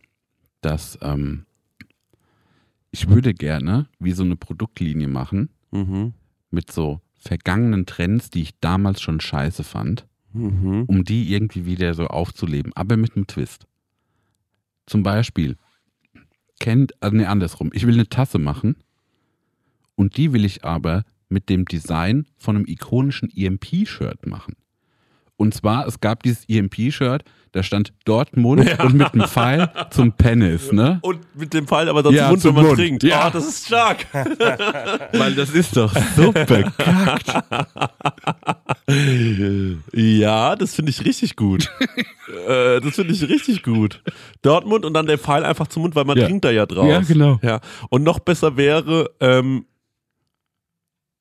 [0.63, 1.45] dass ähm,
[2.91, 6.15] ich würde gerne wie so eine Produktlinie machen Mhm.
[6.51, 10.85] Mit so vergangenen Trends, die ich damals schon scheiße fand, Mhm.
[10.87, 13.67] um die irgendwie wieder so aufzuleben, aber mit einem Twist.
[14.87, 15.57] Zum Beispiel,
[16.61, 18.77] kennt, also nee, andersrum, ich will eine Tasse machen
[19.95, 24.55] und die will ich aber mit dem Design von einem ikonischen EMP-Shirt machen.
[25.39, 27.23] Und zwar, es gab dieses EMP-Shirt,
[27.53, 30.99] da stand Dortmund und mit einem Pfeil zum Penis, ne?
[31.03, 33.03] Und mit dem Fall aber dann Ja, zum Mund, wenn man trinkt.
[33.03, 33.23] Ja.
[33.27, 34.07] Ah, das ist stark.
[35.13, 37.33] Weil das ist doch so bekackt.
[39.93, 41.71] Ja, das finde ich richtig gut.
[42.49, 44.03] äh, das finde ich richtig gut.
[44.43, 46.27] Dortmund und dann der Pfeil einfach zum Mund, weil man Ja.
[46.27, 46.89] trinkt da ja drauf.
[46.89, 47.39] Ja, genau.
[47.43, 47.61] Ja.
[47.91, 49.67] Und noch besser wäre, ähm,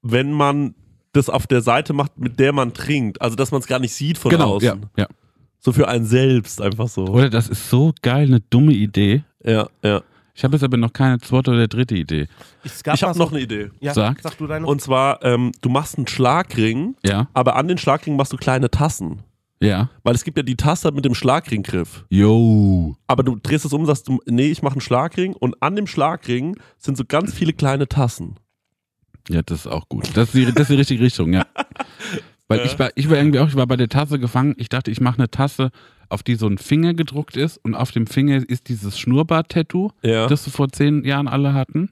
[0.01, 0.75] wenn man
[1.15, 3.21] das auf der Seite macht, mit der man trinkt.
[3.21, 4.67] Also, dass man es gar nicht sieht von genau, außen.
[4.67, 5.07] ja, ja.
[5.59, 7.05] So für einen selbst einfach so.
[7.07, 9.23] Oder das ist so geil, eine dumme Idee.
[9.43, 10.01] Ja, ja.
[10.37, 12.27] Ich habe jetzt aber noch keine zweite oder dritte Idee.
[12.63, 13.71] Es gab Ich habe noch eine Idee.
[13.79, 14.19] ja, Sag.
[14.21, 14.67] sag du deine.
[14.67, 18.69] Und zwar, ähm, du machst einen Schlagring, Ja, aber an den Schlagring machst du kleine
[18.69, 19.23] Tassen.
[19.61, 19.89] ja.
[20.03, 22.05] Weil es gibt ja die Tasse mit dem Schlagringgriff.
[22.09, 22.95] Yo.
[23.07, 25.75] Aber du drehst es um und sagst, du, nee, ich mache einen Schlagring und an
[25.77, 28.35] dem Schlagring sind so ganz viele kleine Tassen.
[29.29, 30.09] Ja, das ist auch gut.
[30.15, 31.45] Das ist die, das ist die richtige Richtung, ja.
[32.47, 34.53] Weil ich war, ich war irgendwie auch, ich war bei der Tasse gefangen.
[34.57, 35.71] Ich dachte, ich mache eine Tasse,
[36.09, 40.27] auf die so ein Finger gedruckt ist und auf dem Finger ist dieses Schnurrbart-Tattoo, Ja.
[40.27, 41.89] das so vor zehn Jahren alle hatten.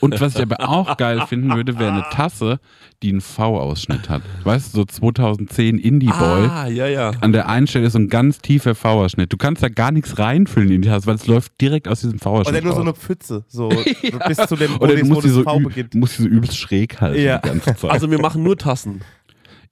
[0.00, 2.58] Und was ich aber auch geil finden würde, wäre eine Tasse,
[3.02, 4.22] die einen V-Ausschnitt hat.
[4.44, 6.46] Weißt du, so 2010 Indie-Boy.
[6.48, 7.10] Ah, ja, ja.
[7.20, 9.32] An der einen Stelle ist so ein ganz tiefer V-Ausschnitt.
[9.32, 12.18] Du kannst da gar nichts reinfüllen in die Tasse, weil es läuft direkt aus diesem
[12.18, 12.56] V-Ausschnitt.
[12.56, 13.70] Oder nur so eine Pfütze, so,
[14.12, 15.94] so bis zu dem, wo, Oder du musst die, das so V ü- beginnt.
[15.94, 17.38] musst die so übelst schräg halten Ja.
[17.38, 17.90] die ganze Zeit.
[17.90, 19.00] Also wir machen nur Tassen.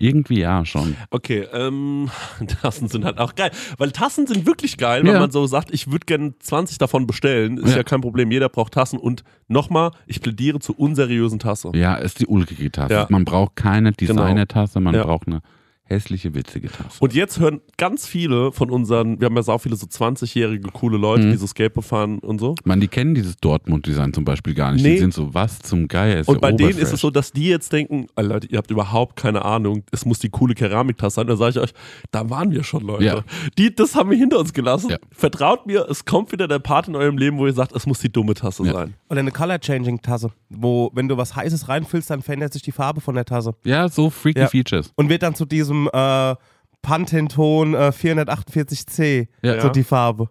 [0.01, 0.97] Irgendwie ja schon.
[1.11, 2.11] Okay, ähm,
[2.63, 3.51] Tassen sind halt auch geil.
[3.79, 5.21] Weil Tassen sind wirklich geil, wenn Ja.
[5.21, 7.59] man so sagt, ich würde gerne 20 davon bestellen.
[7.59, 7.77] Ist ja.
[7.79, 7.83] Ja.
[7.85, 8.99] kein Problem, jeder braucht Tassen.
[8.99, 11.71] Und nochmal, ich plädiere zur unseriösen Tasse.
[11.75, 12.95] Ja, ist die ulkige Tasse.
[12.95, 13.07] Ja.
[13.11, 15.43] Man braucht keine Designer-Tasse, man braucht eine
[15.91, 16.97] hässliche, witzige Tasse.
[17.01, 20.97] Und jetzt hören ganz viele von unseren, wir haben ja so viele so 20-jährige coole
[20.97, 21.31] Leute, Mhm.
[21.33, 22.55] die so Skateboard fahren und so.
[22.65, 24.83] Man, die kennen dieses Dortmund-Design zum Beispiel gar nicht.
[24.83, 24.95] Nee.
[24.95, 27.49] Die sind so, was zum Geier ist Und bei denen ist es so, dass die
[27.49, 31.27] jetzt denken, oh, Leute, ihr habt überhaupt keine Ahnung, es muss die coole Keramiktasse sein.
[31.27, 31.71] Da sage ich euch,
[32.13, 33.05] da waren wir schon, Leute.
[33.05, 33.25] Ja.
[33.59, 34.91] Die, das haben wir hinter uns gelassen.
[34.91, 34.97] Ja.
[35.11, 37.99] Vertraut mir, es kommt wieder der Part in eurem Leben, wo ihr sagt, es muss
[37.99, 38.73] die dumme Tasse Ja.
[38.73, 38.95] sein.
[39.09, 43.15] Oder eine Color-Changing-Tasse, wo, wenn du was Heißes reinfüllst, dann verändert sich die Farbe von
[43.15, 43.55] der Tasse.
[43.65, 44.49] Ja, so freaky Ja.
[44.49, 44.93] Features.
[44.97, 46.35] Und wird dann zu diesem äh,
[46.83, 49.61] Panthenton äh, 448C, Ja.
[49.61, 50.29] so die Farbe.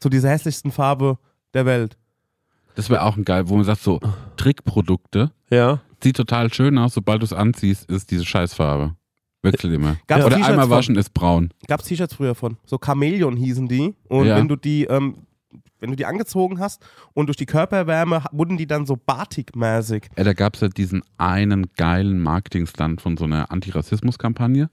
[0.00, 1.18] Zu dieser hässlichsten Farbe
[1.54, 1.96] der Welt.
[2.74, 4.00] Das wäre auch ein geil, wo man sagt, so
[4.36, 5.80] Trickprodukte, Ja.
[6.02, 8.94] sieht total schön aus, sobald du es anziehst, ist diese Scheißfarbe.
[9.42, 9.96] Wechselt immer.
[10.06, 11.50] Gab's Oder einmal von- waschen ist braun.
[11.68, 12.56] Gab es T-Shirts früher von.
[12.66, 13.94] So Chamäleon hießen die.
[14.08, 14.36] Und Ja.
[14.36, 15.25] wenn du die, ähm,
[15.80, 16.84] wenn du die angezogen hast
[17.14, 20.08] und durch die Körperwärme wurden die dann so batikmäßig.
[20.16, 24.70] Ja, da gab es ja diesen einen geilen Marketingstand von so einer Antirassismus-Kampagne.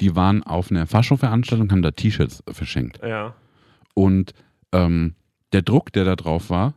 [0.00, 3.00] Die waren auf einer Fascho-Veranstaltung, haben da T-Shirts verschenkt.
[3.02, 3.34] Ja.
[3.94, 4.32] Und
[4.72, 5.14] ähm,
[5.52, 6.74] der Druck, der da drauf war,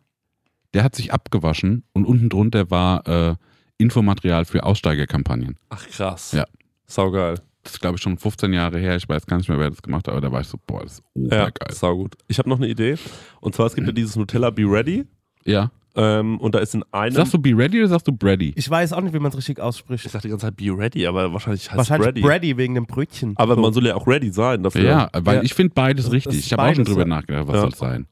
[0.74, 3.36] der hat sich abgewaschen und unten drunter war äh,
[3.78, 5.58] Infomaterial für Aussteigerkampagnen.
[5.70, 6.32] Ach krass.
[6.34, 6.46] Ja.
[6.86, 7.36] Saugeil.
[7.66, 8.96] Das ist, glaube ich, schon 15 Jahre her.
[8.96, 10.84] Ich weiß gar nicht mehr, wer das gemacht hat, aber da war ich so, boah,
[10.84, 11.74] das ist Ja, obergeil.
[11.74, 12.16] saugut.
[12.28, 12.96] Ich habe noch eine Idee.
[13.42, 15.06] Und zwar, es gibt ja dieses Nutella Be Ready.
[15.46, 15.72] Ja.
[15.98, 17.16] Ähm, und da ist in einem.
[17.16, 18.54] Sagst du Be Ready oder sagst du Brady?
[18.56, 20.06] Ich weiß auch nicht, wie man es richtig ausspricht.
[20.06, 22.22] ich sag die ganze Zeit Be Ready, aber wahrscheinlich heißt Wahrscheinlich Ready.
[22.22, 23.34] Brady wegen dem Brötchen.
[23.38, 23.62] Aber so.
[23.62, 24.84] man soll ja auch ready sein dafür.
[24.84, 25.42] Ja, weil Ja.
[25.44, 26.38] ich finde beides richtig.
[26.38, 27.08] Ich habe auch schon drüber ja.
[27.08, 27.62] nachgedacht, was Ja.
[27.62, 28.08] soll es sein.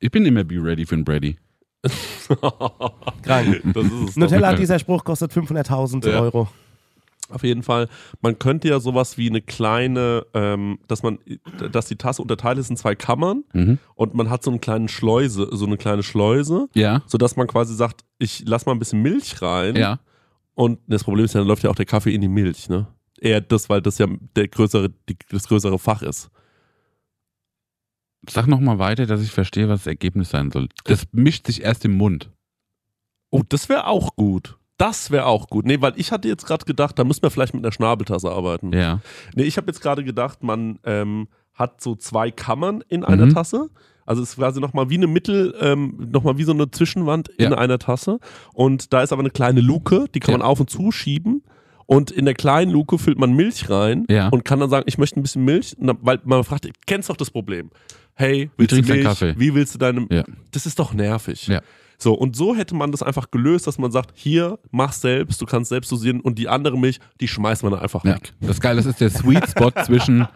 [0.00, 1.36] Ich bin immer Be Ready für ein Brady.
[3.22, 3.62] Krank.
[3.74, 4.14] das ist es.
[4.14, 4.16] doch.
[4.16, 6.20] Nutella, dieser Spruch kostet 500.000 Ja.
[6.20, 6.48] Euro.
[7.30, 7.88] Auf jeden Fall.
[8.20, 11.18] Man könnte ja sowas wie eine kleine, ähm, dass man,
[11.72, 13.78] dass die Tasse unterteilt ist in zwei Kammern Mhm.
[13.94, 17.74] und man hat so eine kleine Schleuse, so eine kleine Schleuse, Ja, sodass man quasi
[17.74, 19.76] sagt, ich lass mal ein bisschen Milch rein.
[19.76, 20.00] ja.
[20.56, 22.86] Und das Problem ist ja, dann läuft ja auch der Kaffee in die Milch, ne?
[23.20, 24.06] Eher das, weil das ja
[24.36, 26.30] der größere, die, das größere Fach ist.
[28.28, 30.68] Sag nochmal weiter, dass ich verstehe, was das Ergebnis sein soll.
[30.84, 32.30] Das mischt sich erst im Mund.
[33.30, 34.56] Oh, das wäre auch gut.
[34.76, 35.66] Das wäre auch gut.
[35.66, 38.72] Nee, weil ich hatte jetzt gerade gedacht, da müssen wir vielleicht mit einer Schnabeltasse arbeiten.
[38.72, 39.00] Ja.
[39.34, 43.34] Nee, ich habe jetzt gerade gedacht, man ähm, hat so zwei Kammern in einer Mhm.
[43.34, 43.70] Tasse.
[44.06, 47.52] Also es ist quasi nochmal wie eine Mittel, ähm, nochmal wie so eine Zwischenwand in
[47.52, 47.58] Ja.
[47.58, 48.18] einer Tasse.
[48.52, 50.38] Und da ist aber eine kleine Luke, die kann Ja.
[50.38, 51.42] man auf und zuschieben.
[51.86, 54.28] Und in der kleinen Luke füllt man Milch rein Ja.
[54.28, 55.76] und kann dann sagen, ich möchte ein bisschen Milch.
[55.78, 57.70] Dann, weil man fragt, kennst doch das Problem.
[58.14, 59.06] Hey, willst du trinkst du Milch?
[59.06, 59.34] Kaffee?
[59.38, 60.06] Wie willst du deine...
[60.10, 60.24] Ja.
[60.50, 61.46] Das ist doch nervig.
[61.46, 61.60] Ja.
[61.98, 65.46] So, und so hätte man das einfach gelöst, dass man sagt, hier, mach selbst, du
[65.46, 68.14] kannst selbst dosieren und die andere Milch, die schmeißt man einfach ja.
[68.14, 68.32] weg.
[68.40, 70.26] Das Geile, das ist der Sweet Spot zwischen,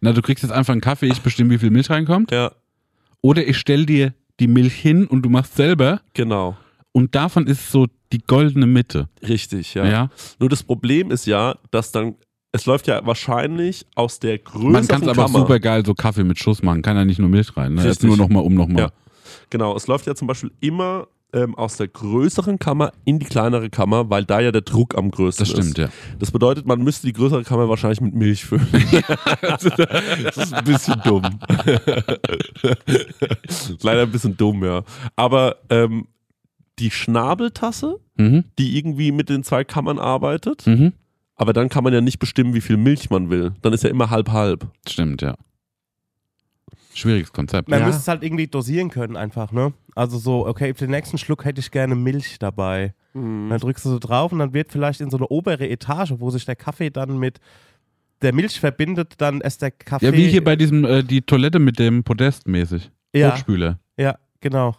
[0.00, 2.30] na, du kriegst jetzt einfach einen Kaffee, ich bestimme, wie viel Milch reinkommt.
[2.30, 2.52] Ja,
[3.20, 6.00] Oder ich stell dir die Milch hin und du machst selber.
[6.14, 6.56] genau.
[6.92, 9.08] Und davon ist so die goldene Mitte.
[9.22, 9.86] Richtig, ja.
[9.86, 10.10] Ja.
[10.40, 12.16] Nur das Problem ist ja, dass dann,
[12.50, 15.38] es läuft ja wahrscheinlich aus der größeren Man kann es aber Kammer.
[15.40, 16.82] super geil so Kaffee mit Schuss machen.
[16.82, 17.74] Kann ja nicht nur Milch rein.
[17.74, 17.84] Ne?
[17.84, 18.84] Jetzt nur nochmal um nochmal.
[18.84, 18.90] Ja.
[19.50, 23.68] Genau, es läuft ja zum Beispiel immer ähm, aus der größeren Kammer in die kleinere
[23.68, 25.78] Kammer, weil da ja der Druck am größten Das stimmt, ist.
[25.78, 25.88] ja.
[26.18, 28.66] Das bedeutet, man müsste die größere Kammer wahrscheinlich mit Milch füllen.
[29.42, 31.22] das ist ein bisschen dumm.
[33.82, 34.82] Leider ein bisschen dumm, ja.
[35.16, 36.06] Aber ähm,
[36.78, 38.44] die Schnabeltasse, Mhm.
[38.58, 40.92] die irgendwie mit den zwei Kammern arbeitet, Mhm.
[41.36, 43.52] aber dann kann man ja nicht bestimmen, wie viel Milch man will.
[43.62, 44.66] Dann ist ja immer halb-halb.
[44.88, 45.36] Stimmt, ja.
[46.94, 47.68] Schwieriges Konzept.
[47.68, 47.86] Man Ja.
[47.86, 49.72] müsste es halt irgendwie dosieren können einfach, ne?
[49.94, 52.94] Also so, okay, für den nächsten Schluck hätte ich gerne Milch dabei.
[53.14, 56.14] Und Dann drückst du so drauf und dann wird vielleicht in so eine obere Etage,
[56.18, 57.40] wo sich der Kaffee dann mit
[58.22, 60.06] der Milch verbindet, dann ist der Kaffee.
[60.06, 62.90] Ja, wie hier bei diesem, äh, die Toilette mit dem Podest mäßig.
[63.14, 63.32] Ja.
[63.32, 63.78] Hochspüler.
[63.96, 64.76] Ja, genau.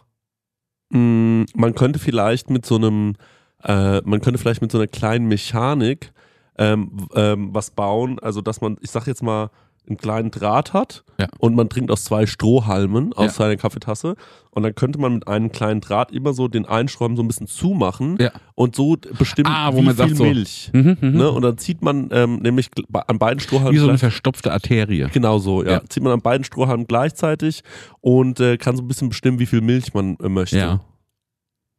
[0.90, 3.14] Mm, Man könnte vielleicht mit so einem,
[3.62, 6.12] äh, man könnte vielleicht mit so einer kleinen Mechanik
[6.58, 9.50] ähm, ähm, was bauen, also dass man, ich sag jetzt mal,
[9.90, 11.26] einen kleinen Draht hat Ja.
[11.38, 13.30] und man trinkt aus zwei Strohhalmen aus Ja.
[13.32, 14.14] seiner Kaffeetasse
[14.50, 17.28] und dann könnte man mit einem kleinen Draht immer so den einen Strohhalm so ein
[17.28, 18.30] bisschen zumachen Ja.
[18.54, 20.70] und so bestimmen, Ah, wie man viel sagt so- Milch.
[20.72, 21.10] Mhm, mhm.
[21.18, 21.30] Ne?
[21.30, 22.70] Und dann zieht man ähm, nämlich
[23.06, 25.06] an beiden Strohhalmen Wie so eine verstopfte Arterie.
[25.12, 25.70] Genau so, ja.
[25.72, 25.82] Ja.
[25.88, 27.62] Zieht man an beiden Strohhalmen gleichzeitig
[28.00, 30.58] und äh, kann so ein bisschen bestimmen, wie viel Milch man äh, möchte.
[30.58, 30.80] Ja.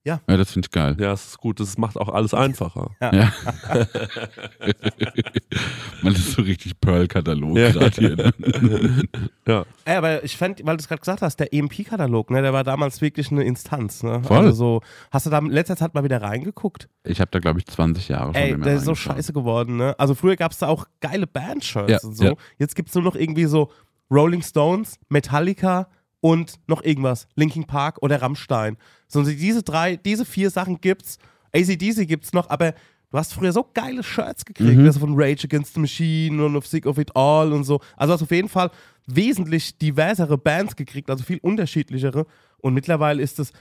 [0.03, 0.95] Ja, das finde ich geil.
[0.99, 1.59] Ja, das ist gut.
[1.59, 2.89] Das macht auch alles einfacher.
[3.01, 3.31] Ja.
[6.01, 7.71] Man ist so richtig Pearl-Katalog Ja.
[7.71, 8.15] gerade hier.
[8.15, 8.33] Ne?
[9.47, 9.65] Ja.
[9.85, 12.63] Ey, aber ich fand, weil du es gerade gesagt hast, der EMP-Katalog, ne, der war
[12.63, 14.03] damals wirklich eine Instanz.
[14.03, 14.21] Ne?
[14.23, 14.37] Voll.
[14.37, 14.81] Also so,
[15.11, 16.87] hast du da in letzter Zeit mal wieder reingeguckt?
[17.03, 19.95] Ich habe da, glaube ich, 20 Jahre schon Ey, der ist so scheiße geworden, ne?
[19.99, 22.23] Also früher gab es da auch geile Band-Shirts Ja, und so.
[22.23, 22.33] ja.
[22.59, 23.71] Jetzt gibt es nur noch irgendwie so
[24.11, 25.87] Rolling Stones, Metallica
[26.21, 27.27] und noch irgendwas.
[27.35, 28.77] Linkin Park oder Rammstein.
[29.07, 31.17] So diese drei, diese vier Sachen gibt's.
[31.53, 32.71] ACDC gibt's noch, aber
[33.09, 34.85] du hast früher so geile Shirts gekriegt, Mhm.
[34.85, 37.81] also von Rage Against the Machine und of Sick of It All und so.
[37.97, 38.71] Also hast auf jeden Fall
[39.07, 42.25] wesentlich diversere Bands gekriegt, also viel unterschiedlichere.
[42.59, 43.51] Und mittlerweile ist es,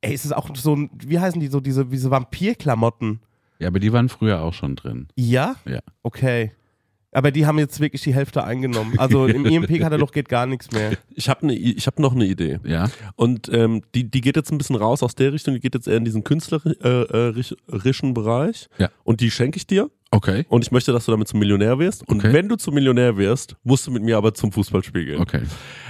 [0.00, 3.20] ey, ist es auch so ein, wie heißen die so, diese, diese Vampirklamotten?
[3.58, 5.08] Ja, aber die waren früher auch schon drin.
[5.16, 5.56] Ja?
[5.66, 5.80] Ja.
[6.04, 6.52] Okay.
[7.12, 8.98] Aber die haben jetzt wirklich die Hälfte eingenommen.
[8.98, 10.92] Also im EMP-Katalog geht gar nichts mehr.
[11.14, 12.60] Ich habe ne, ich hab noch eine Idee.
[12.64, 12.90] Ja.
[13.16, 15.88] Und ähm, die, die geht jetzt ein bisschen raus aus der Richtung, die geht jetzt
[15.88, 18.68] eher in diesen künstlerischen Bereich.
[18.78, 18.90] Ja.
[19.04, 19.90] Und die schenke ich dir.
[20.10, 20.46] Okay.
[20.48, 22.06] Und ich möchte, dass du damit zum Millionär wirst.
[22.08, 22.32] Und Okay.
[22.32, 25.20] wenn du zum Millionär wirst, musst du mit mir aber zum Fußballspiel gehen.
[25.20, 25.42] Okay.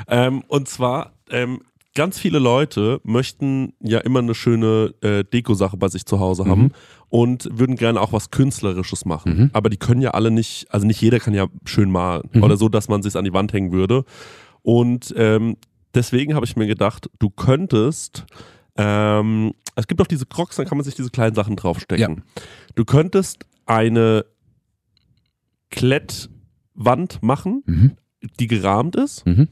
[0.09, 1.61] Ähm, und zwar, ähm,
[1.95, 6.73] ganz viele Leute möchten ja immer eine schöne äh, Deko-Sache bei sich zu Hause haben
[7.11, 9.37] und würden gerne auch was Künstlerisches machen.
[9.37, 9.51] Mhm.
[9.53, 12.43] Aber die können ja alle nicht, also nicht jeder kann ja schön malen Mhm.
[12.43, 14.05] oder so, dass man sich an die Wand hängen würde.
[14.63, 15.57] Und ähm,
[15.95, 18.27] deswegen habe ich mir gedacht, du könntest,
[18.77, 22.23] ähm, es gibt auch diese Crocs, dann kann man sich diese kleinen Sachen draufstecken.
[22.75, 24.25] Du könntest eine
[25.71, 27.93] Klettwand machen, Mhm.
[28.41, 29.49] die gerahmt ist Mhm.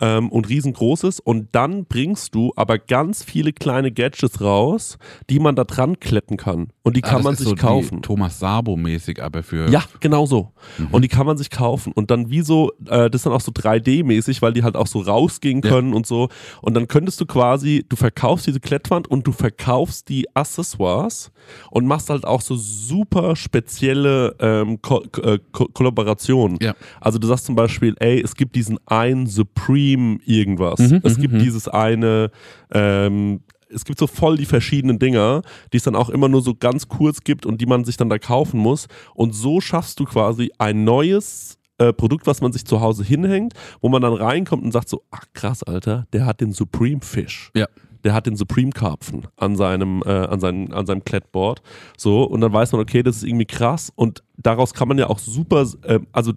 [0.00, 4.98] ähm, und riesengroß ist und dann bringst du aber ganz viele kleine Gadgets raus,
[5.28, 8.00] die man da dran kletten kann und die Ah, kann das man sich so kaufen.
[8.00, 9.68] Thomas Sabo-mäßig, aber für.
[9.70, 10.52] Ja, genau so.
[10.78, 10.88] Mhm.
[10.92, 11.92] Und die kann man sich kaufen.
[11.92, 14.86] Und dann wie so, äh, das ist dann auch so 3D-mäßig, weil die halt auch
[14.86, 15.70] so rausgehen Ja.
[15.70, 16.30] können und so.
[16.62, 21.32] Und dann könntest du quasi, du verkaufst diese Klettwand und du verkaufst die Accessoires
[21.70, 26.56] und machst halt auch so super spezielle ähm, Ko äh, Ko Kollaborationen.
[26.62, 26.74] Ja.
[27.00, 30.78] Also du sagst zum Beispiel, ey, es gibt diesen einen Supreme irgendwas.
[30.80, 31.38] Mhm, es mhm, gibt mhm.
[31.40, 32.30] dieses eine,
[32.72, 33.40] ähm,
[33.72, 35.42] es gibt so voll die verschiedenen Dinger,
[35.72, 38.08] die es dann auch immer nur so ganz kurz gibt und die man sich dann
[38.08, 38.86] da kaufen muss.
[39.14, 43.54] Und so schaffst du quasi ein neues äh, Produkt, was man sich zu Hause hinhängt,
[43.80, 47.50] wo man dann reinkommt und sagt so, ach krass, Alter, der hat den Supreme Fish.
[47.54, 47.66] Ja.
[48.04, 51.60] Der hat den Supreme Karpfen an seinem, äh, an seinem, an seinem Klettboard.
[51.98, 53.92] So, und dann weiß man, okay, das ist irgendwie krass.
[53.94, 56.32] Und daraus kann man ja auch super, äh, also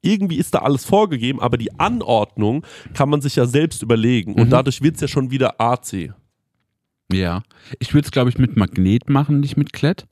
[0.00, 2.64] irgendwie ist da alles vorgegeben, aber die Anordnung
[2.94, 4.34] kann man sich ja selbst überlegen.
[4.34, 4.50] Und Mhm.
[4.50, 6.12] dadurch wird es ja schon wieder AC.
[7.10, 7.42] Ja.
[7.78, 10.06] Ich würde es, glaube ich, mit Magnet machen, nicht mit Klett,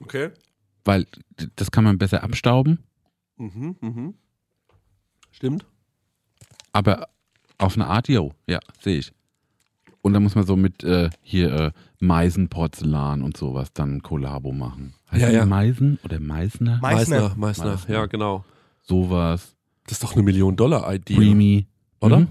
[0.00, 0.30] Okay.
[0.84, 1.06] weil
[1.56, 2.78] das kann man besser abstauben.
[3.36, 4.14] Mhm, mhm.
[5.30, 5.64] Stimmt.
[6.72, 7.08] Aber
[7.58, 9.12] auf eine Art, yo, ja, sehe ich.
[10.02, 14.52] Und dann muss man so mit äh, hier äh, Meisenporzellan und sowas dann ein Kollabo
[14.52, 14.94] machen.
[15.10, 15.46] Heißt Ja, ja.
[15.46, 16.78] Meisen oder Meißner?
[16.82, 17.20] Meißner.
[17.20, 17.64] Meißner, Meißner.
[17.72, 17.94] Meißner.
[17.94, 18.44] Ja, genau.
[18.82, 19.56] sowas.
[19.84, 21.14] Das ist doch eine Million-Dollar-Idee.
[21.14, 21.66] Creamy.
[22.00, 22.20] Oder?
[22.20, 22.28] Mhm.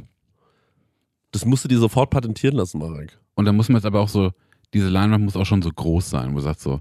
[1.34, 3.20] Das musst du dir sofort patentieren lassen, Marek.
[3.36, 4.32] Und dann muss man jetzt aber auch so,
[4.74, 6.80] diese Leinwand muss auch schon so groß sein, wo du sagst so,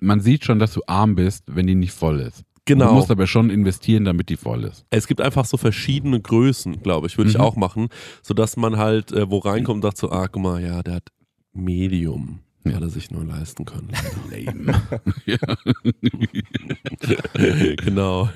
[0.00, 2.42] man sieht schon, dass du arm bist, wenn die nicht voll ist.
[2.64, 2.88] Genau.
[2.88, 4.86] Du musst aber schon investieren, damit die voll ist.
[4.88, 7.42] Es gibt einfach so verschiedene Größen, glaube ich, würde ich Mhm.
[7.44, 7.88] auch machen,
[8.22, 11.08] sodass man halt äh, wo reinkommt und sagt so, ah, guck mal, ja, der hat
[11.52, 12.76] Medium, Ja.
[12.76, 13.90] hat er sich nur leisten können.
[14.30, 14.80] Lame.
[17.84, 18.30] genau.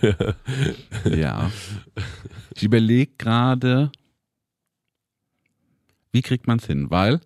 [1.05, 1.51] ja.
[2.55, 3.91] Ich überlege gerade,
[6.13, 6.91] wie kriegt man es hin?
[6.91, 7.21] Weil,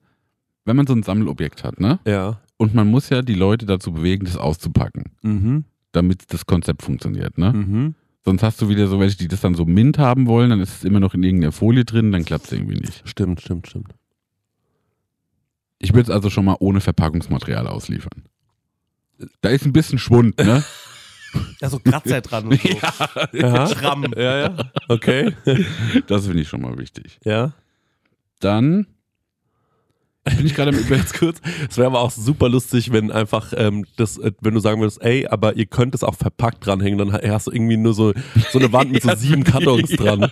[0.65, 1.99] wenn man so ein Sammelobjekt hat, ne?
[2.07, 2.41] ja.
[2.59, 5.65] Und man muss ja die Leute dazu bewegen, das auszupacken, Mhm.
[5.91, 7.53] damit das Konzept funktioniert, ne?
[7.53, 7.95] Mhm.
[8.25, 10.77] Sonst hast du wieder so welche, die das dann so mint haben wollen, dann ist
[10.77, 13.03] es immer noch in irgendeiner Folie drin, dann klappt es irgendwie nicht.
[13.09, 13.95] Stimmt, stimmt, stimmt.
[15.81, 18.23] Ich würde es also schon mal ohne Verpackungsmaterial ausliefern.
[19.41, 20.63] Da ist ein bisschen Schwund, ne?
[21.61, 22.69] Da so Kratzer dran und so.
[23.33, 23.67] Ja.
[23.67, 24.05] Schramm.
[24.17, 24.57] ja, ja.
[24.89, 25.35] Okay.
[26.07, 27.19] Das finde ich schon mal wichtig.
[27.25, 27.53] ja.
[28.43, 28.87] Dann,
[30.25, 31.41] Bin ich gerade Ganz kurz.
[31.69, 35.03] Es wäre aber auch super lustig, wenn einfach ähm, das, äh, wenn du sagen würdest,
[35.03, 38.13] ey, aber ihr könnt es auch verpackt dranhängen, dann hast du irgendwie nur so,
[38.51, 40.31] so eine Wand mit so sieben Kartons dran.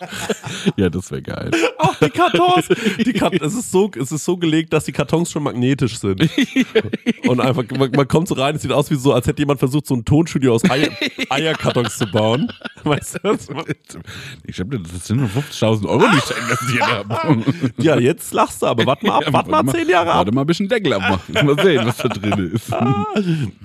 [0.76, 1.50] Ja, das wäre geil.
[1.78, 2.66] Auch die Kartons.
[3.04, 6.28] Die Kart es, ist so, es ist so gelegt, dass die Kartons schon magnetisch sind.
[7.26, 9.58] Und einfach, man, man kommt so rein, es sieht aus wie so, als hätte jemand
[9.58, 10.88] versucht, so ein Tonstudio aus Eier,
[11.30, 12.50] Eierkartons zu bauen.
[12.84, 13.36] Weißt du,
[14.44, 17.44] Ich glaube, das sind nur 50.000 Euro, die ich schenken das hier habe.
[17.78, 20.16] Ja, jetzt lachst du, aber warte mal ab, warte mal zehn Jahre ab.
[20.18, 21.34] Warte mal ein bisschen Deckel abmachen.
[21.34, 22.70] Mal sehen, was da drin ist.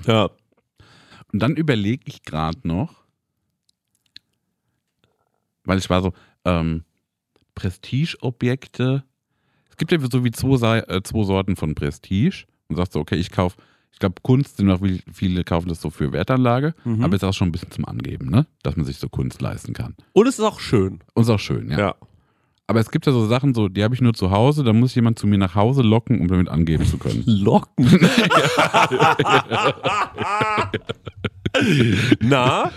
[0.06, 0.30] Ja.
[1.32, 3.01] Und dann überlege ich gerade noch,
[5.64, 6.12] weil ich war so,
[6.44, 6.84] ähm,
[7.54, 9.04] Prestigeobjekte.
[9.70, 12.44] Es gibt ja so wie zwei, äh, zwei Sorten von Prestige.
[12.68, 13.56] Und sagst so, okay, ich kaufe,
[13.92, 17.04] ich glaube, Kunst sind noch wie- viele kaufen das so für Wertanlage, Mhm.
[17.04, 18.46] aber ist auch schon ein bisschen zum Angeben, ne?
[18.62, 19.94] Dass man sich so Kunst leisten kann.
[20.12, 21.00] Und es ist auch schön.
[21.14, 21.78] Und ist auch schön, ja.
[21.78, 21.94] Ja.
[22.68, 24.94] Aber es gibt ja so Sachen, so, die habe ich nur zu Hause, da muss
[24.94, 27.22] jemand zu mir nach Hause locken, um damit angeben zu können.
[27.26, 27.86] Locken.
[32.20, 32.70] Na,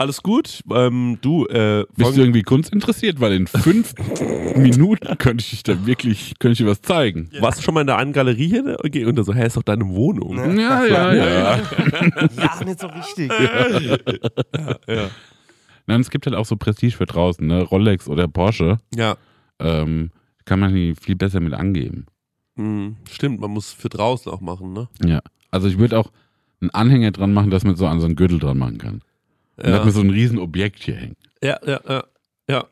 [0.00, 0.62] alles gut?
[0.72, 3.20] Ähm, du, äh, Bist du irgendwie Kunst interessiert?
[3.20, 3.94] Weil in fünf
[4.56, 7.30] Minuten könnte ich dir da wirklich, könnte ich dir was zeigen.
[7.40, 8.78] warst du schon mal in der einen Galerie hier?
[8.82, 10.58] Okay, und er so, hä, ist doch deine Wohnung.
[10.58, 11.58] Ja, ja, ja.
[12.36, 13.30] Ja, nicht so richtig.
[14.88, 15.08] ja.
[15.86, 17.62] Nein, es gibt halt auch so Prestige für draußen, ne?
[17.62, 18.78] Rolex oder Porsche.
[18.94, 19.16] ja.
[19.58, 20.10] Ähm,
[20.46, 22.06] kann man die viel besser mit angeben.
[22.56, 24.88] Hm, stimmt, man muss für draußen auch machen, ne?
[25.04, 25.20] Ja.
[25.50, 26.10] Also ich würde auch
[26.62, 29.02] einen Anhänger dran machen, dass man so an so einen Gürtel dran machen kann.
[29.56, 31.18] Und Ja, dass man so ein Riesenobjekt hier hängt.
[31.42, 32.04] ja, ja, ja.
[32.48, 32.64] ja.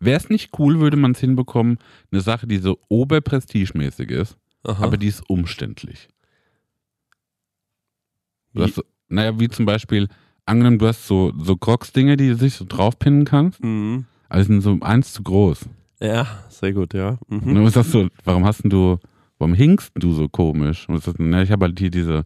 [0.00, 1.78] Wäre es nicht cool, würde man es hinbekommen,
[2.12, 4.84] eine Sache, die so oberprestigemäßig ist, Aha.
[4.84, 6.08] aber die ist umständlich.
[8.54, 10.08] Du hast so, naja, wie zum Beispiel,
[10.46, 14.06] angenommen, du hast so, so Crocs-Dinge, die du sich so draufpinnen kannst, Mhm.
[14.28, 15.68] aber die sind so eins zu groß.
[16.00, 17.18] Ja, sehr gut, ja.
[17.28, 17.54] Und Mhm.
[17.56, 18.98] dann sagst du, warum hast denn du,
[19.38, 20.88] warum hinkst du so komisch?
[20.88, 22.24] Und sagst, na, ich habe halt hier diese,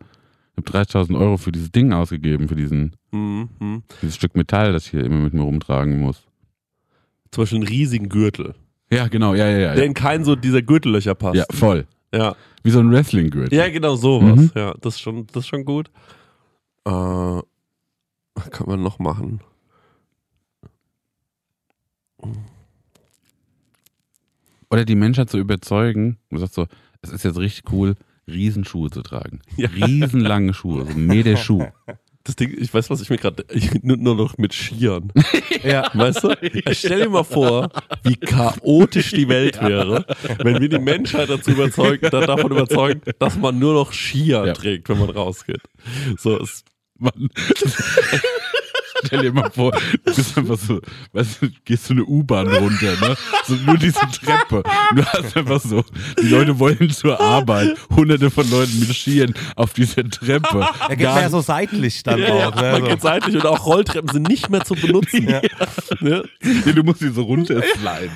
[0.53, 3.49] ich habe 30.000 Euro für dieses Ding ausgegeben, für diesen, Mhm.
[3.61, 3.83] Mhm.
[4.01, 6.23] dieses Stück Metall, das ich hier immer mit mir rumtragen muss.
[7.31, 8.55] Zum Beispiel einen riesigen Gürtel,
[8.91, 9.75] Ja, genau, ja, ja, ja.
[9.75, 11.37] der in keinen so dieser Gürtellöcher passt.
[11.37, 11.87] ja voll.
[12.15, 12.35] ja.
[12.63, 13.57] Wie so ein Wrestling-Gürtel.
[13.59, 14.37] Ja, genau sowas.
[14.39, 14.51] Mhm.
[14.55, 15.89] Ja, das ist schon, das ist schon gut.
[16.85, 19.41] Äh, was kann man noch machen?
[24.71, 26.67] Oder die Menschheit zu überzeugen, du sagst so,
[27.03, 27.95] es ist jetzt richtig cool,
[28.27, 29.41] Riesenschuhe zu tragen.
[29.57, 29.69] Ja.
[29.69, 31.65] Riesenlange Schuhe, so ein Meter Schuh.
[32.25, 33.45] Das Ding, ich weiß, was ich mir gerade,
[33.83, 35.13] nur, nur noch mit Skiern.
[35.65, 35.91] Ja.
[35.95, 36.35] Weißt du?
[36.73, 37.71] Stell dir mal vor,
[38.05, 40.05] wie chaotisch die Welt wäre,
[40.39, 44.53] wenn wir die Menschheit dazu überzeugen, da- davon überzeugen, dass man nur noch Skier Ja.
[44.55, 45.61] trägt, wenn man rausgeht.
[46.19, 46.65] So, es,
[46.99, 47.29] Mann.
[49.07, 50.81] Stell dir mal vor, du bist einfach so,
[51.13, 53.17] weißt du, gehst so eine U-Bahn runter, ne?
[53.47, 54.63] So nur diese Treppe.
[54.95, 55.85] Du hast einfach so,
[56.23, 60.67] die Leute wollen zur Arbeit, hunderte von Leuten mit Skiern auf dieser Treppe.
[60.89, 62.55] Er geht Gar mehr so seitlich dann ja, ja, auch.
[62.55, 62.73] Ne?
[62.73, 62.87] man So.
[62.89, 65.29] geht seitlich und auch Rolltreppen sind nicht mehr zu benutzen.
[65.29, 65.41] Ja.
[66.01, 66.25] Ne?
[66.43, 68.11] Nee, du musst die so runtersliden.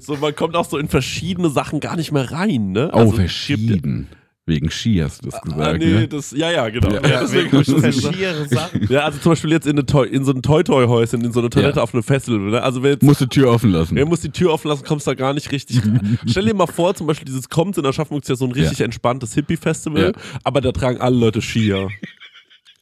[0.00, 2.90] So, man kommt auch so in verschiedene Sachen gar nicht mehr rein, ne?
[2.92, 4.08] Oh, Also, es gibt- verschieden.
[4.48, 6.08] Wegen Ski hast du das Ah, gesagt, nee, ne?
[6.08, 6.90] das, ja, ja, genau.
[6.94, 7.94] Ja, Ja, deswegen hab ich das gesagt.
[8.16, 8.86] Verschiere Sachen.
[8.90, 11.50] Ja, also zum Beispiel jetzt in, eine Toy, in so ein Toy-Toy-Häuschen, in so eine
[11.50, 11.82] Toilette Ja.
[11.82, 12.38] auf einem Festival.
[12.50, 12.62] Ne?
[12.62, 13.96] Also jetzt Musst die Tür offen lassen.
[13.96, 16.18] Er muss die Tür offen lassen, kommst da gar nicht richtig rein.
[16.26, 18.78] Stell dir mal vor, zum Beispiel dieses Kommt in Aschaffenburg ist ja so ein richtig
[18.78, 18.86] Ja.
[18.86, 20.12] entspanntes Hippie-Festival, Ja.
[20.44, 21.88] aber da tragen alle Leute Skier.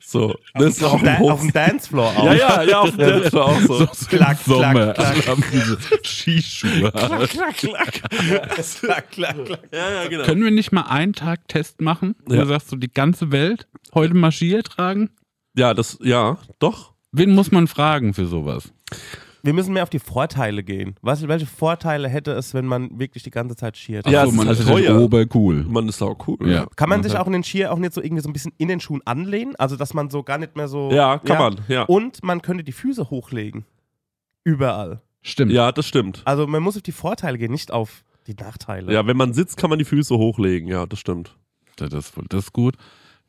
[0.08, 1.32] So, das ist Auf, Hoch.
[1.32, 2.24] auf dem Dancefloor auch.
[2.26, 3.74] Ja, ja, ja, auf dem Dance war auch so.
[3.78, 5.26] so, so Klack, klack, klack.
[5.26, 6.92] haben diese Skischuhe.
[6.92, 7.92] Klack, klack, klack.
[8.10, 9.36] klack, klack, klack.
[9.72, 10.22] Ja, ja, genau.
[10.24, 12.14] Können wir nicht mal einen Tag Test machen?
[12.24, 12.42] Wo Ja.
[12.42, 15.10] du sagst, so die ganze Welt heute mal Skier tragen?
[15.56, 16.92] Ja, das, ja, doch.
[17.10, 18.72] Wen muss man fragen für sowas?
[19.46, 20.96] Wir müssen mehr auf die Vorteile gehen.
[21.02, 24.06] Was, welche Vorteile hätte es, wenn man wirklich die ganze Zeit schiert?
[24.08, 25.00] Ja, so, man ist ist halt ja teuer.
[25.02, 25.64] obercool.
[25.68, 26.36] Man ist auch cool.
[26.50, 26.66] Ja.
[26.76, 27.08] Kann man Okay.
[27.10, 29.00] sich auch in den Skier auch nicht so irgendwie so ein bisschen in den Schuhen
[29.04, 29.54] anlehnen?
[29.56, 30.90] Also, dass man so gar nicht mehr so.
[30.90, 31.84] Ja, kann man, ja.
[31.84, 33.64] Und man könnte die Füße hochlegen.
[34.44, 35.00] Überall.
[35.22, 35.52] Stimmt.
[35.52, 36.22] Ja, das stimmt.
[36.24, 38.92] Also, man muss auf die Vorteile gehen, nicht auf die Nachteile.
[38.92, 40.68] Ja, wenn man sitzt, kann man die Füße hochlegen.
[40.68, 41.36] Ja, das stimmt.
[41.76, 42.76] Das, ist, das ist gut.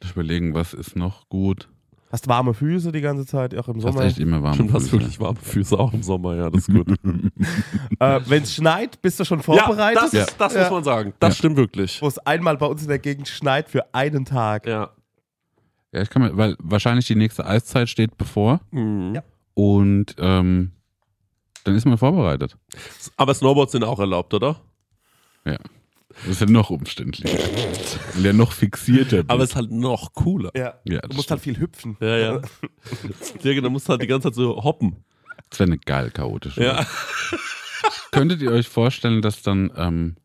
[0.03, 1.69] Ich überlegen, was ist noch gut.
[2.09, 4.05] Hast warme Füße die ganze Zeit, auch im Du hast Sommer.
[4.05, 4.91] echt immer warme Stimmt, hast Füße.
[4.93, 6.35] wirklich warme Füße auch im Sommer.
[6.35, 6.87] Ja, das ist gut.
[7.99, 10.03] Äh, wenn es schneit, bist du schon ja, vorbereitet.
[10.03, 10.61] das, ist, das Ja.
[10.61, 11.13] muss man sagen.
[11.19, 11.37] Das Ja.
[11.39, 12.01] stimmt wirklich.
[12.01, 14.67] Wo es einmal bei uns in der Gegend schneit für einen Tag.
[14.67, 14.91] Ja.
[15.91, 19.15] Ja, ich kann mir, weil wahrscheinlich die nächste Eiszeit steht bevor Mhm.
[19.15, 19.23] Ja.
[19.55, 20.71] und ähm,
[21.63, 22.55] dann ist man vorbereitet.
[23.17, 24.61] Aber Snowboards sind auch erlaubt, oder?
[25.45, 25.57] Ja.
[26.23, 27.37] Das ist ja noch umständlicher.
[28.13, 30.51] Weil der noch fixierter Aber es ist halt noch cooler.
[30.55, 30.75] Ja.
[30.83, 31.97] Ja, Du musst halt viel hüpfen.
[32.01, 32.33] Ja, ja.
[33.43, 35.03] ja, genau, du musst halt die ganze Zeit so hoppen.
[35.49, 36.63] Das wäre eine geil chaotische.
[36.63, 36.85] Ja.
[38.11, 40.15] Könntet ihr euch vorstellen, dass dann, ähm,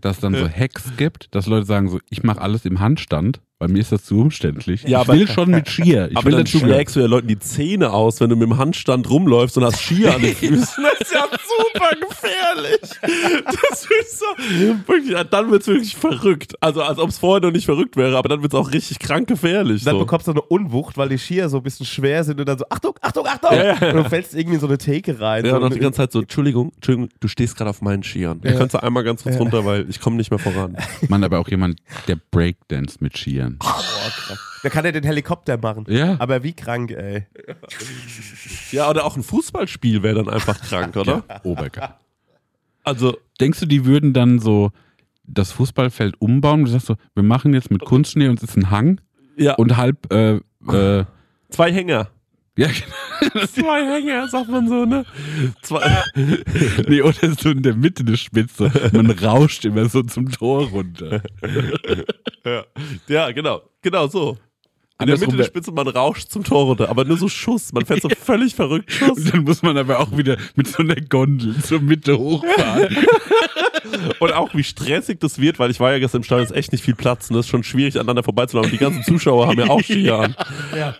[0.00, 3.68] dass dann so Hacks gibt, dass Leute sagen so, ich mache alles im Handstand, weil
[3.68, 4.82] mir ist das zu umständlich.
[4.84, 6.08] Ja, ich aber- will schon mit Skier.
[6.10, 8.56] Ich aber will dann schlägst du ja Leuten die Zähne aus, wenn du mit dem
[8.56, 10.84] Handstand rumläufst und hast Skier an den Füßen.
[10.84, 12.80] Das ist ja super gefährlich.
[13.44, 14.26] Das ist so,
[14.86, 16.54] wirklich, dann wird's wirklich verrückt.
[16.60, 19.26] Also als ob es vorher noch nicht verrückt wäre, aber dann wird's auch richtig krank
[19.28, 19.82] gefährlich.
[19.82, 20.00] Dann so.
[20.00, 22.64] bekommst du eine Unwucht, weil die Skier so ein bisschen schwer sind und dann so,
[22.70, 23.56] Achtung, Achtung, Achtung!
[23.56, 23.88] Ja, ja.
[23.90, 25.44] Und du fällst irgendwie in so eine Theke rein.
[25.44, 28.04] Ja, so und dann die ganze Zeit so, Entschuldigung, Entschuldigung, du stehst gerade auf meinen
[28.04, 28.40] Skiern.
[28.44, 28.52] Ja.
[28.52, 30.76] Kannst du einmal ganz kurz runter, weil ich komme nicht mehr voran.
[31.08, 33.47] Man, aber auch jemand, der Breakdance mit Skiern.
[34.62, 35.84] Da kann er den Helikopter machen.
[35.88, 36.16] Ja.
[36.18, 37.26] Aber wie krank, ey.
[38.72, 41.24] Ja, oder auch ein Fußballspiel wäre dann einfach krank, oder?
[41.44, 41.94] Obergeil.
[42.84, 44.70] Also, Denkst du, die würden dann so
[45.24, 46.64] das Fußballfeld umbauen?
[46.64, 49.00] Du sagst so, wir machen jetzt mit Kunstschnee und es ist ein Hang
[49.36, 50.36] ja, und halb, äh,
[50.68, 51.04] äh,
[51.50, 52.08] zwei Hänger.
[52.56, 52.94] ja, genau.
[53.46, 55.04] Zwei Hänger, sagt man so, ne?
[55.62, 56.04] Zwei.
[56.88, 58.70] nee, oder so in der Mitte eine Spitze.
[58.92, 61.22] Man rauscht immer so zum Tor runter.
[62.44, 62.64] Ja,
[63.08, 63.62] ja genau.
[63.82, 64.36] Genau so.
[65.00, 67.72] In der Mitte der Spitze, man rauscht zum Tor runter, aber nur so Schuss.
[67.72, 69.16] Man fährt so völlig verrückt Schuss.
[69.18, 72.96] Und dann muss man aber auch wieder mit so einer Gondel zur Mitte hochfahren.
[74.18, 76.72] Und auch wie stressig das wird, weil ich war ja gestern im Stadion, ist echt
[76.72, 78.70] nicht viel Platz und das ist schon schwierig, aneinander vorbeizulaufen.
[78.70, 80.36] Die ganzen Zuschauer haben ja auch Skier an.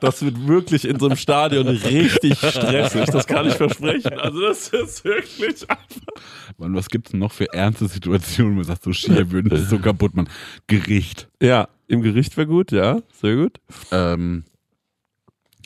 [0.00, 4.18] Das wird wirklich in so einem Stadion richtig stressig, das kann ich versprechen.
[4.18, 6.22] Also das ist wirklich einfach.
[6.56, 9.68] Mann, was gibt's denn noch für ernste Situationen, wo man sagt, so Skier würden das
[9.68, 10.28] so kaputt machen?
[10.66, 11.28] Gericht.
[11.42, 13.60] Ja, im Gericht wäre gut, ja, sehr gut.
[13.90, 14.44] Ähm,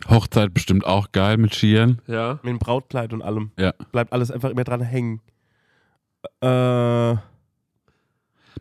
[0.08, 2.00] Hochzeit bestimmt auch geil mit Skiern.
[2.06, 2.40] Ja.
[2.42, 3.52] Mit dem Brautkleid und allem.
[3.58, 3.72] Ja.
[3.92, 5.20] Bleibt alles einfach immer dran hängen.
[6.40, 7.14] Äh,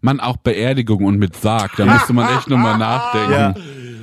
[0.03, 3.31] Man, auch Beerdigung und mit Sarg, da müsste man echt nochmal nachdenken.
[3.31, 3.53] ja.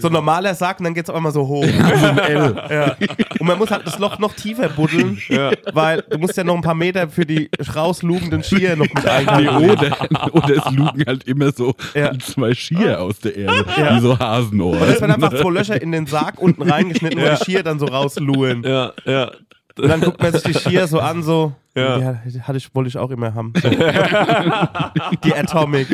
[0.00, 1.64] So ein normaler Sack und dann geht's auf einmal so hoch.
[2.28, 2.96] ja.
[3.38, 5.18] Und man muss halt das Loch noch tiefer buddeln,
[5.72, 9.10] weil du musst ja noch ein paar Meter für die rauslugenden Skier noch mit Nee,
[9.10, 9.70] einkalkulieren.
[9.78, 11.74] oder, oder es lugen halt immer so
[12.20, 14.80] zwei Skier aus der Erde, wie so Hasenohren.
[14.82, 17.78] Und es werden einfach zwei Löcher in den Sarg unten reingeschnitten, wo die Skier dann
[17.78, 18.62] so rausluhen.
[18.64, 19.30] Ja, ja.
[19.78, 21.52] Und dann guckt man sich die Skier so an, so.
[21.76, 22.20] Ja.
[22.26, 23.52] Die hatte ich, wollte ich auch immer haben.
[25.24, 25.88] Die Atomic.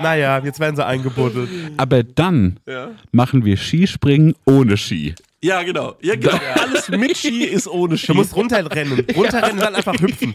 [0.00, 1.48] naja, jetzt werden sie eingebuddelt.
[1.76, 2.90] Aber dann Ja.
[3.12, 5.14] machen wir Skispringen ohne Ski.
[5.42, 5.94] Ja, genau.
[6.02, 6.38] Ja, genau.
[6.60, 8.08] Alles mit Ski ist ohne Ski.
[8.08, 9.04] Du musst runterrennen.
[9.16, 10.34] Runterrennen dann einfach hüpfen.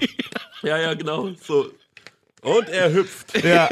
[0.64, 1.30] ja, ja, genau.
[1.42, 1.68] So.
[2.46, 3.34] Und er hüpft.
[3.46, 3.70] Ja.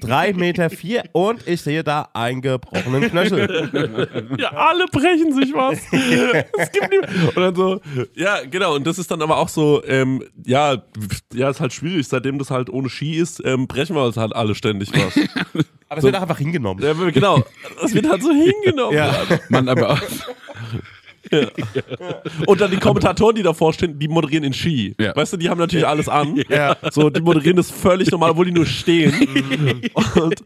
[0.00, 4.28] Drei Meter vier und ich sehe da einen gebrochenen Knöchel.
[4.38, 5.78] Ja, alle brechen sich was.
[6.58, 7.80] es gibt nie und dann so,
[8.14, 8.74] ja, genau.
[8.74, 10.82] Und das ist dann aber auch so, ähm, ja,
[11.32, 12.06] ja, ist halt schwierig.
[12.08, 15.18] Seitdem das halt ohne Ski ist, ähm, brechen wir uns halt alle ständig was.
[15.88, 16.82] Aber es wird auch einfach hingenommen.
[16.82, 17.44] ja, genau.
[17.80, 18.96] Das wird halt so hingenommen.
[18.96, 19.14] Ja.
[19.48, 20.00] Man, aber auch,
[22.46, 24.94] Und dann die Kommentatoren, die davor stehen, die moderieren in Ski.
[25.00, 25.14] Ja.
[25.14, 26.42] Weißt du, die haben natürlich alles an.
[26.48, 26.76] Ja.
[26.90, 29.12] So, die moderieren das völlig normal, obwohl die nur stehen.
[30.14, 30.36] Und,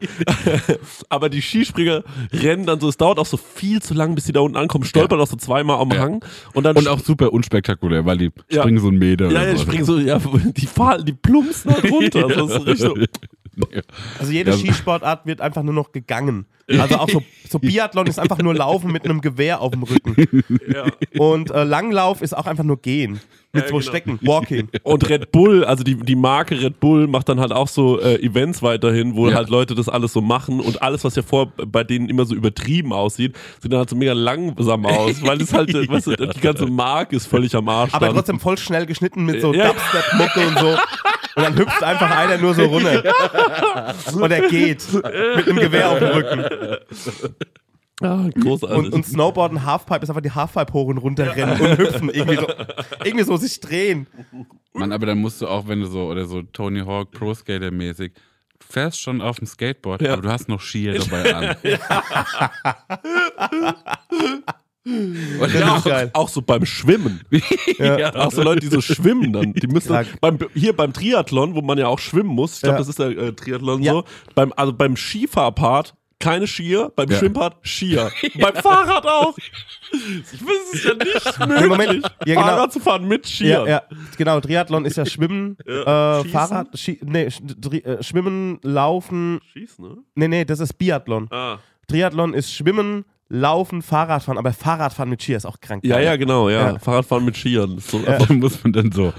[1.09, 2.03] aber die Skispringer
[2.33, 4.85] rennen dann so, es dauert auch so viel zu lang, bis die da unten ankommen,
[4.85, 5.99] stolpern auch so zweimal am Ja.
[6.01, 6.25] Hang.
[6.55, 8.63] Und dann und auch super unspektakulär, weil die Ja.
[8.63, 9.31] springen so einen Meter.
[9.31, 10.19] Ja, ja, die springen so, ja,
[10.57, 12.29] die fallen, die plumpsen halt runter.
[12.29, 12.95] Das ist richtig so.
[14.19, 14.57] Also jede Ja.
[14.57, 16.47] Skisportart wird einfach nur noch gegangen.
[16.69, 20.43] Also auch so, so Biathlon ist einfach nur Laufen mit einem Gewehr auf dem Rücken.
[20.73, 20.87] Ja.
[21.19, 23.21] Und äh, Langlauf ist auch einfach nur Gehen.
[23.55, 23.81] Mit Ja, so genau.
[23.91, 24.19] Stecken.
[24.23, 24.69] Walking.
[24.83, 28.15] Und Red Bull, also die, die Marke Red Bull macht dann halt auch so äh,
[28.23, 29.35] Events weiterhin, wo Ja.
[29.37, 32.35] halt Leute das alles so machen und alles, was ja vor bei denen immer so
[32.35, 36.17] übertrieben aussieht, sieht dann halt so mega langsam aus, weil es halt, äh, weißt du,
[36.17, 37.93] die ganze Marke ist völlig am Arsch.
[37.93, 38.15] Aber dann.
[38.15, 39.53] trotzdem voll schnell geschnitten mit so.
[39.53, 40.77] Dubstep-Mucke und so.
[41.35, 43.03] Und dann hüpft einfach einer nur so runter.
[44.15, 44.85] Und er geht.
[44.93, 45.05] Mit
[45.49, 46.45] einem Gewehr auf dem Rücken.
[48.03, 48.77] Ja, großartig.
[48.79, 52.11] Und, und Snowboarden, Halfpipe ist einfach die Halfpipe hoch und runter rennen und hüpfen.
[52.11, 52.47] Irgendwie so,
[53.05, 54.07] irgendwie so sich drehen.
[54.73, 57.71] Mann, aber dann musst du auch, wenn du so, oder so Tony Hawk Pro Skater
[57.71, 58.13] mäßig,
[58.59, 60.15] du fährst schon auf dem Skateboard, Ja.
[60.15, 61.57] aber du hast noch Skier dabei an.
[64.85, 67.21] Das ja, ist auch, auch so beim Schwimmen.
[67.79, 68.15] Ja.
[68.15, 69.53] Auch so Leute, die so schwimmen dann.
[69.55, 72.79] Die müssen beim, hier beim Triathlon, wo man ja auch schwimmen muss, ich glaube, Ja.
[72.79, 73.93] das ist der äh, Triathlon Ja.
[73.93, 74.05] so,
[74.35, 77.19] beim, also beim Skifahrpart keine Skier, beim Ja.
[77.19, 78.11] Schwimmpart Skier.
[78.41, 79.37] Beim Fahrrad auch.
[79.93, 82.03] Ich weiß, es ist ja nicht möglich, Moment.
[82.25, 82.41] Ja, genau.
[82.47, 83.49] Fahrrad zu fahren mit Skier.
[83.49, 83.83] Ja, ja,
[84.17, 84.39] genau.
[84.41, 86.21] Triathlon ist ja Schwimmen, Ja.
[86.21, 86.31] äh, Schießen?
[86.33, 89.41] Fahrrad, Ski, nee, äh, Schwimmen, Laufen.
[89.53, 89.97] Schieß, ne?
[90.15, 91.27] Nee, nee, das ist Biathlon.
[91.33, 91.59] Ah.
[91.89, 93.05] Triathlon ist Schwimmen,
[93.35, 94.37] Laufen, Fahrradfahren.
[94.39, 95.85] Aber Fahrradfahren mit Ski ist auch krank.
[95.87, 96.73] Ja, ja, genau, ja.
[96.73, 96.79] Ja.
[96.79, 97.79] Fahrradfahren mit Skiern.
[97.79, 99.13] So, Da muss man dann so,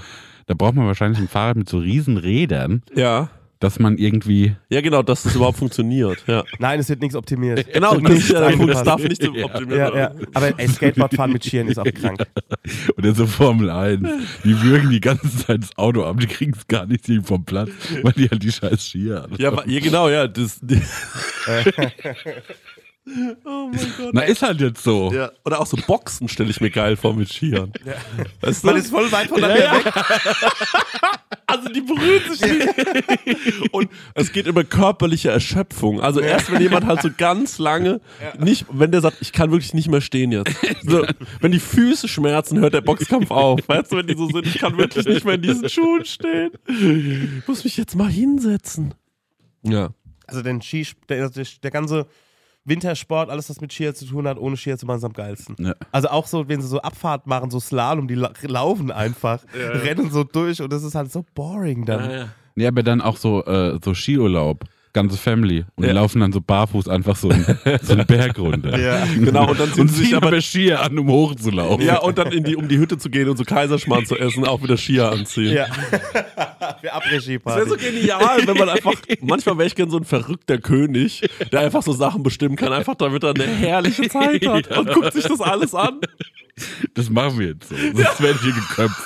[0.46, 3.28] da braucht man wahrscheinlich ein Fahrrad mit so riesen Rädern, ja.
[3.58, 4.54] dass man irgendwie.
[4.68, 6.22] Ja, genau, dass das überhaupt funktioniert.
[6.28, 6.44] Ja.
[6.60, 7.66] Nein, es wird nichts optimiert.
[7.72, 8.70] Genau, das ist ja der Punkt.
[8.72, 8.86] Es angepasst.
[8.86, 9.44] darf nicht so Ja.
[9.46, 9.94] optimiert Ja, ja.
[9.94, 10.26] werden.
[10.32, 12.22] Aber ey, Skateboardfahren mit Skiern ist auch krank.
[12.96, 14.00] Oder so Formel 1.
[14.44, 17.70] Die würgen die ganze Zeit das Auto ab, die kriegen es gar nicht vom Platz,
[18.02, 19.34] weil die halt die scheiß Skier haben.
[19.38, 20.28] Ja, ja, genau, ja.
[20.28, 20.60] Das,
[23.44, 24.14] oh mein Gott.
[24.14, 25.12] Na, ist halt jetzt so.
[25.12, 25.30] Ja.
[25.44, 27.72] Oder auch so Boxen stelle ich mir geil vor mit Skiern.
[28.40, 28.68] Weißt du?
[28.68, 29.94] Man ist voll weit voneinander weg.
[31.46, 33.72] Also die berühren sich nicht.
[33.72, 36.00] Und es geht über körperliche Erschöpfung.
[36.00, 38.00] Also erst wenn jemand halt so ganz lange
[38.40, 40.50] nicht, wenn der sagt, ich kann wirklich nicht mehr stehen jetzt.
[40.82, 41.06] So,
[41.40, 43.60] wenn die Füße schmerzen, hört der Boxkampf auf.
[43.68, 46.50] Weißt du, wenn die so sind, ich kann wirklich nicht mehr in diesen Schuhen stehen.
[46.66, 48.94] Ich muss mich jetzt mal hinsetzen.
[49.62, 49.90] Ja.
[50.26, 52.06] Also den Ski, der, der, der ganze
[52.64, 55.56] Wintersport, alles was mit Skier zu tun hat, ohne Skier zu machen, ist am geilsten.
[55.58, 55.74] Ja.
[55.92, 60.10] Also auch so, wenn sie so Abfahrt machen, so Slalom, die la laufen einfach, rennen
[60.10, 62.30] so durch und das ist halt so boring dann.
[62.56, 64.64] Ja, aber dann auch so, äh, so Skiurlaub.
[64.94, 65.64] Ganze Family.
[65.74, 65.90] Und Ja.
[65.90, 67.44] die laufen dann so barfuß einfach so, einen-
[67.82, 68.78] so einen Berg runter.
[68.78, 69.04] Ja.
[69.14, 71.84] Genau, und dann ziehen Und sie sich ziehen aber aber Skier an, um hochzulaufen.
[71.84, 74.46] ja, und dann in die, um die Hütte zu gehen und so Kaiserschmarrn zu essen,
[74.46, 75.52] auch wieder Skier anziehen.
[75.52, 75.66] Ja.
[76.80, 80.58] Für Das wäre so genial, wenn man einfach, manchmal wäre ich gern so ein verrückter
[80.58, 84.92] König, der einfach so Sachen bestimmen kann, einfach damit er eine herrliche Zeit hat und
[84.92, 86.00] guckt sich das alles an.
[86.94, 87.74] Das machen wir jetzt so.
[87.76, 89.02] Sonst werde ich hier geköpft.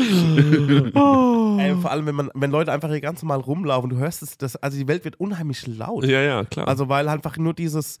[0.00, 4.38] Ey, vor allem, wenn, man, wenn Leute einfach hier ganz normal rumlaufen, du hörst es,
[4.38, 6.04] das, also die Welt wird unheimlich laut.
[6.06, 6.68] Ja, ja, klar.
[6.68, 8.00] Also weil einfach nur dieses,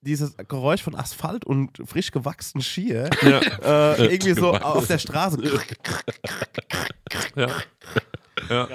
[0.00, 3.40] dieses Geräusch von Asphalt und frisch gewachsenen Skier ja,
[3.94, 5.38] äh, irgendwie so auf der Straße.
[7.36, 7.48] ja.
[8.48, 8.68] ja.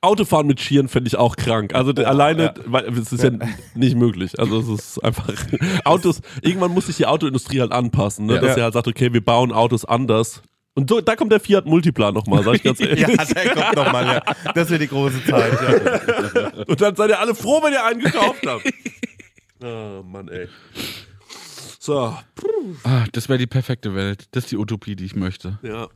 [0.00, 1.74] Autofahren mit Skiern fände ich auch krank.
[1.74, 2.54] Also de- alleine, ja.
[2.66, 3.30] weil es ist ja
[3.74, 4.38] nicht möglich.
[4.38, 5.34] Also es ist einfach
[5.84, 6.20] Autos.
[6.40, 8.34] Irgendwann muss sich die Autoindustrie halt anpassen, ne?
[8.36, 8.40] Ja.
[8.40, 10.42] dass sie halt sagt, okay, wir bauen Autos anders.
[10.78, 13.00] Und so, da kommt der Fiat Multiplan nochmal, sag ich ganz ehrlich.
[13.00, 14.52] ja, der kommt nochmal, ja.
[14.54, 16.64] Das wird die große Zeit, ja.
[16.68, 18.62] Und dann seid ihr alle froh, wenn ihr einen gekauft habt.
[19.60, 20.46] Oh Mann, ey.
[21.80, 22.16] So,
[22.84, 24.28] Ah, das wäre die perfekte Welt.
[24.30, 25.58] Das ist die Utopie, die ich möchte.
[25.62, 25.88] ja.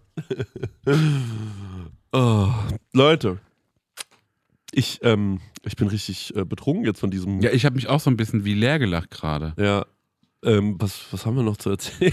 [2.11, 2.49] oh,
[2.93, 3.39] Leute,
[4.73, 7.41] ich, ähm, ich bin richtig äh, betrunken jetzt von diesem.
[7.41, 9.55] Ja, ich habe mich auch so ein bisschen wie leer gelacht gerade.
[9.57, 9.87] Ja.
[10.45, 12.13] Ähm, was, was haben wir noch zu erzählen?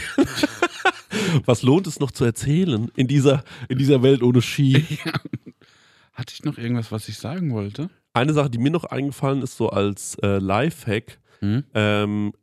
[1.45, 4.83] was lohnt es noch zu erzählen in dieser, in dieser Welt ohne Ski?
[6.13, 7.89] Hatte ich noch irgendwas, was ich sagen wollte?
[8.13, 11.63] Eine Sache, die mir noch eingefallen ist, so als äh, Lifehack, Hm?
[11.73, 12.33] ähm,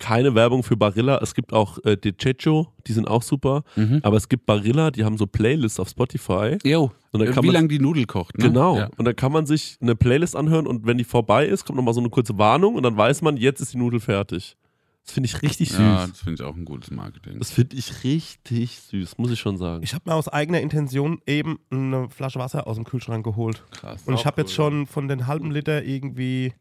[0.00, 1.20] keine Werbung für Barilla.
[1.22, 3.62] Es gibt auch äh, Dechecho, die sind auch super.
[3.76, 4.00] Mhm.
[4.02, 6.58] Aber es gibt Barilla, die haben so Playlists auf Spotify.
[6.64, 8.48] Jo, kann wie man- lange die Nudel kocht, ne?
[8.48, 8.76] Genau.
[8.78, 8.90] Ja.
[8.96, 11.94] Und dann kann man sich eine Playlist anhören und wenn die vorbei ist, kommt nochmal
[11.94, 14.56] so eine kurze Warnung und dann weiß man, jetzt ist die Nudel fertig.
[15.04, 15.78] Das finde ich richtig süß.
[15.78, 17.38] Ja, das finde ich auch ein gutes Marketing.
[17.38, 19.82] Das finde ich richtig süß, muss ich schon sagen.
[19.82, 23.64] Ich habe mir aus eigener Intention eben eine Flasche Wasser aus dem Kühlschrank geholt.
[23.72, 24.02] Krass.
[24.06, 26.54] Und ich habe jetzt cool, schon von den halben Liter irgendwie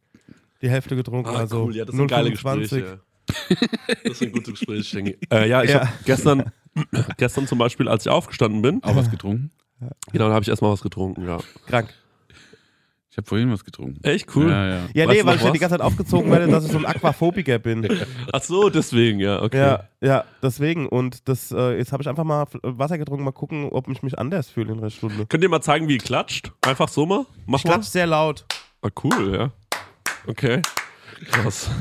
[0.61, 1.29] die Hälfte getrunken.
[1.29, 2.61] also Ah, cool, ja, das sind geile 0,25.
[2.61, 2.99] Gespräche.
[4.05, 5.31] Das sind gute Gespräche, denke ich.
[5.31, 5.81] Äh, ja, ich Ja.
[5.81, 6.51] habe gestern,
[7.17, 9.51] gestern zum Beispiel, als ich aufgestanden bin, Auch was getrunken?
[10.11, 11.39] genau, da habe ich erstmal was getrunken, ja.
[11.67, 11.93] Krank.
[13.11, 14.01] Ich habe vorhin was getrunken.
[14.03, 14.49] Echt cool.
[14.49, 14.79] Ja, ja.
[14.93, 17.59] Ja, nee, weil ich ja die ganze Zeit aufgezogen werde, dass ich so ein Aquaphobiker
[17.59, 17.85] bin.
[18.31, 19.57] Ach so, deswegen, ja, okay.
[19.59, 20.87] Ja, ja, deswegen.
[20.87, 24.17] Und das, äh, jetzt habe ich einfach mal Wasser getrunken, mal gucken, ob ich mich
[24.17, 25.25] anders fühle in der Stunde.
[25.25, 26.53] Könnt ihr mal zeigen, wie ihr klatscht?
[26.61, 27.25] Einfach so mal?
[27.45, 27.73] Mach Ich mal.
[27.73, 28.45] klatsch sehr laut.
[28.81, 29.51] Ah, cool, ja.
[30.25, 30.61] Okay.
[31.31, 31.69] Krass.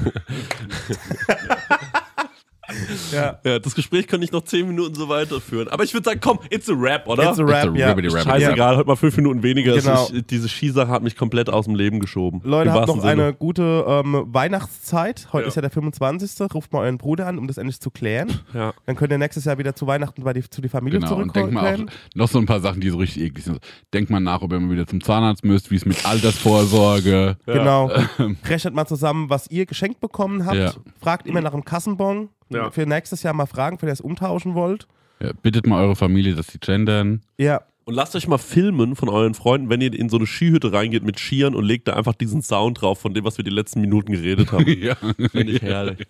[3.12, 3.38] Ja.
[3.44, 5.68] Ja, das Gespräch kann ich noch zehn Minuten so weiterführen.
[5.68, 7.30] Aber ich würde sagen, komm, it's a rap, oder?
[7.30, 7.92] It's a rap, It's a ja.
[7.92, 8.22] rap.
[8.22, 9.74] Scheißegal, heute mal fünf Minuten weniger.
[9.76, 10.06] Genau.
[10.08, 12.40] ist- diese Skisache hat mich komplett aus dem Leben geschoben.
[12.44, 13.10] Leute, habt noch Sinne.
[13.24, 15.28] eine gute ähm, Weihnachtszeit.
[15.32, 15.48] Heute Ja.
[15.48, 16.52] ist ja der 25.
[16.54, 18.28] Ruft mal euren Bruder an, um das endlich zu klären.
[18.54, 18.72] Ja.
[18.86, 21.34] Dann könnt ihr nächstes Jahr wieder zu Weihnachten bei die, zu die Familie Genau, und
[21.34, 21.90] denkt mal auch zurückkommen.
[22.14, 23.58] noch so ein paar Sachen, die so richtig eklig sind.
[23.92, 27.36] Denkt mal nach, ob ihr mal wieder zum Zahnarzt müsst, wie es mit Altersvorsorge.
[27.46, 27.90] Genau.
[28.48, 30.56] Rechnet mal zusammen, was ihr geschenkt bekommen habt.
[30.56, 30.72] Ja.
[31.00, 32.28] Fragt immer nach dem Kassenbon.
[32.50, 32.70] Ja.
[32.70, 34.86] Für nächstes Jahr mal fragen, wenn ihr es umtauschen wollt.
[35.20, 37.22] Ja, bittet mal eure Familie, dass sie gendern.
[37.38, 37.62] Ja.
[37.84, 41.02] Und lasst euch mal filmen von euren Freunden, wenn ihr in so eine Skihütte reingeht
[41.02, 43.80] mit Skiern und legt da einfach diesen Sound drauf von dem, was wir die letzten
[43.80, 44.66] Minuten geredet haben.
[44.80, 44.94] ja.
[44.94, 46.06] Finde ich herrlich.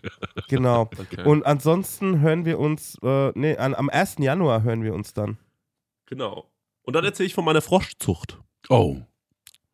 [0.49, 0.83] Genau.
[0.83, 1.25] Okay.
[1.25, 4.17] Und ansonsten hören wir uns, äh, nee, an, am 1.
[4.19, 5.39] Januar hören wir uns dann.
[6.07, 6.51] Genau.
[6.83, 8.39] Und dann erzähle ich von meiner Froschzucht.
[8.69, 8.97] Oh.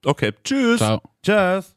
[0.04, 0.78] Okay, tschüss.
[0.78, 1.02] Ciao.
[1.22, 1.74] Tschüss.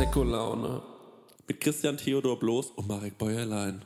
[0.00, 0.80] Prosecco-Laune.
[1.46, 3.84] Mit Christian Theodor Bloß und Marek Bäuerlein.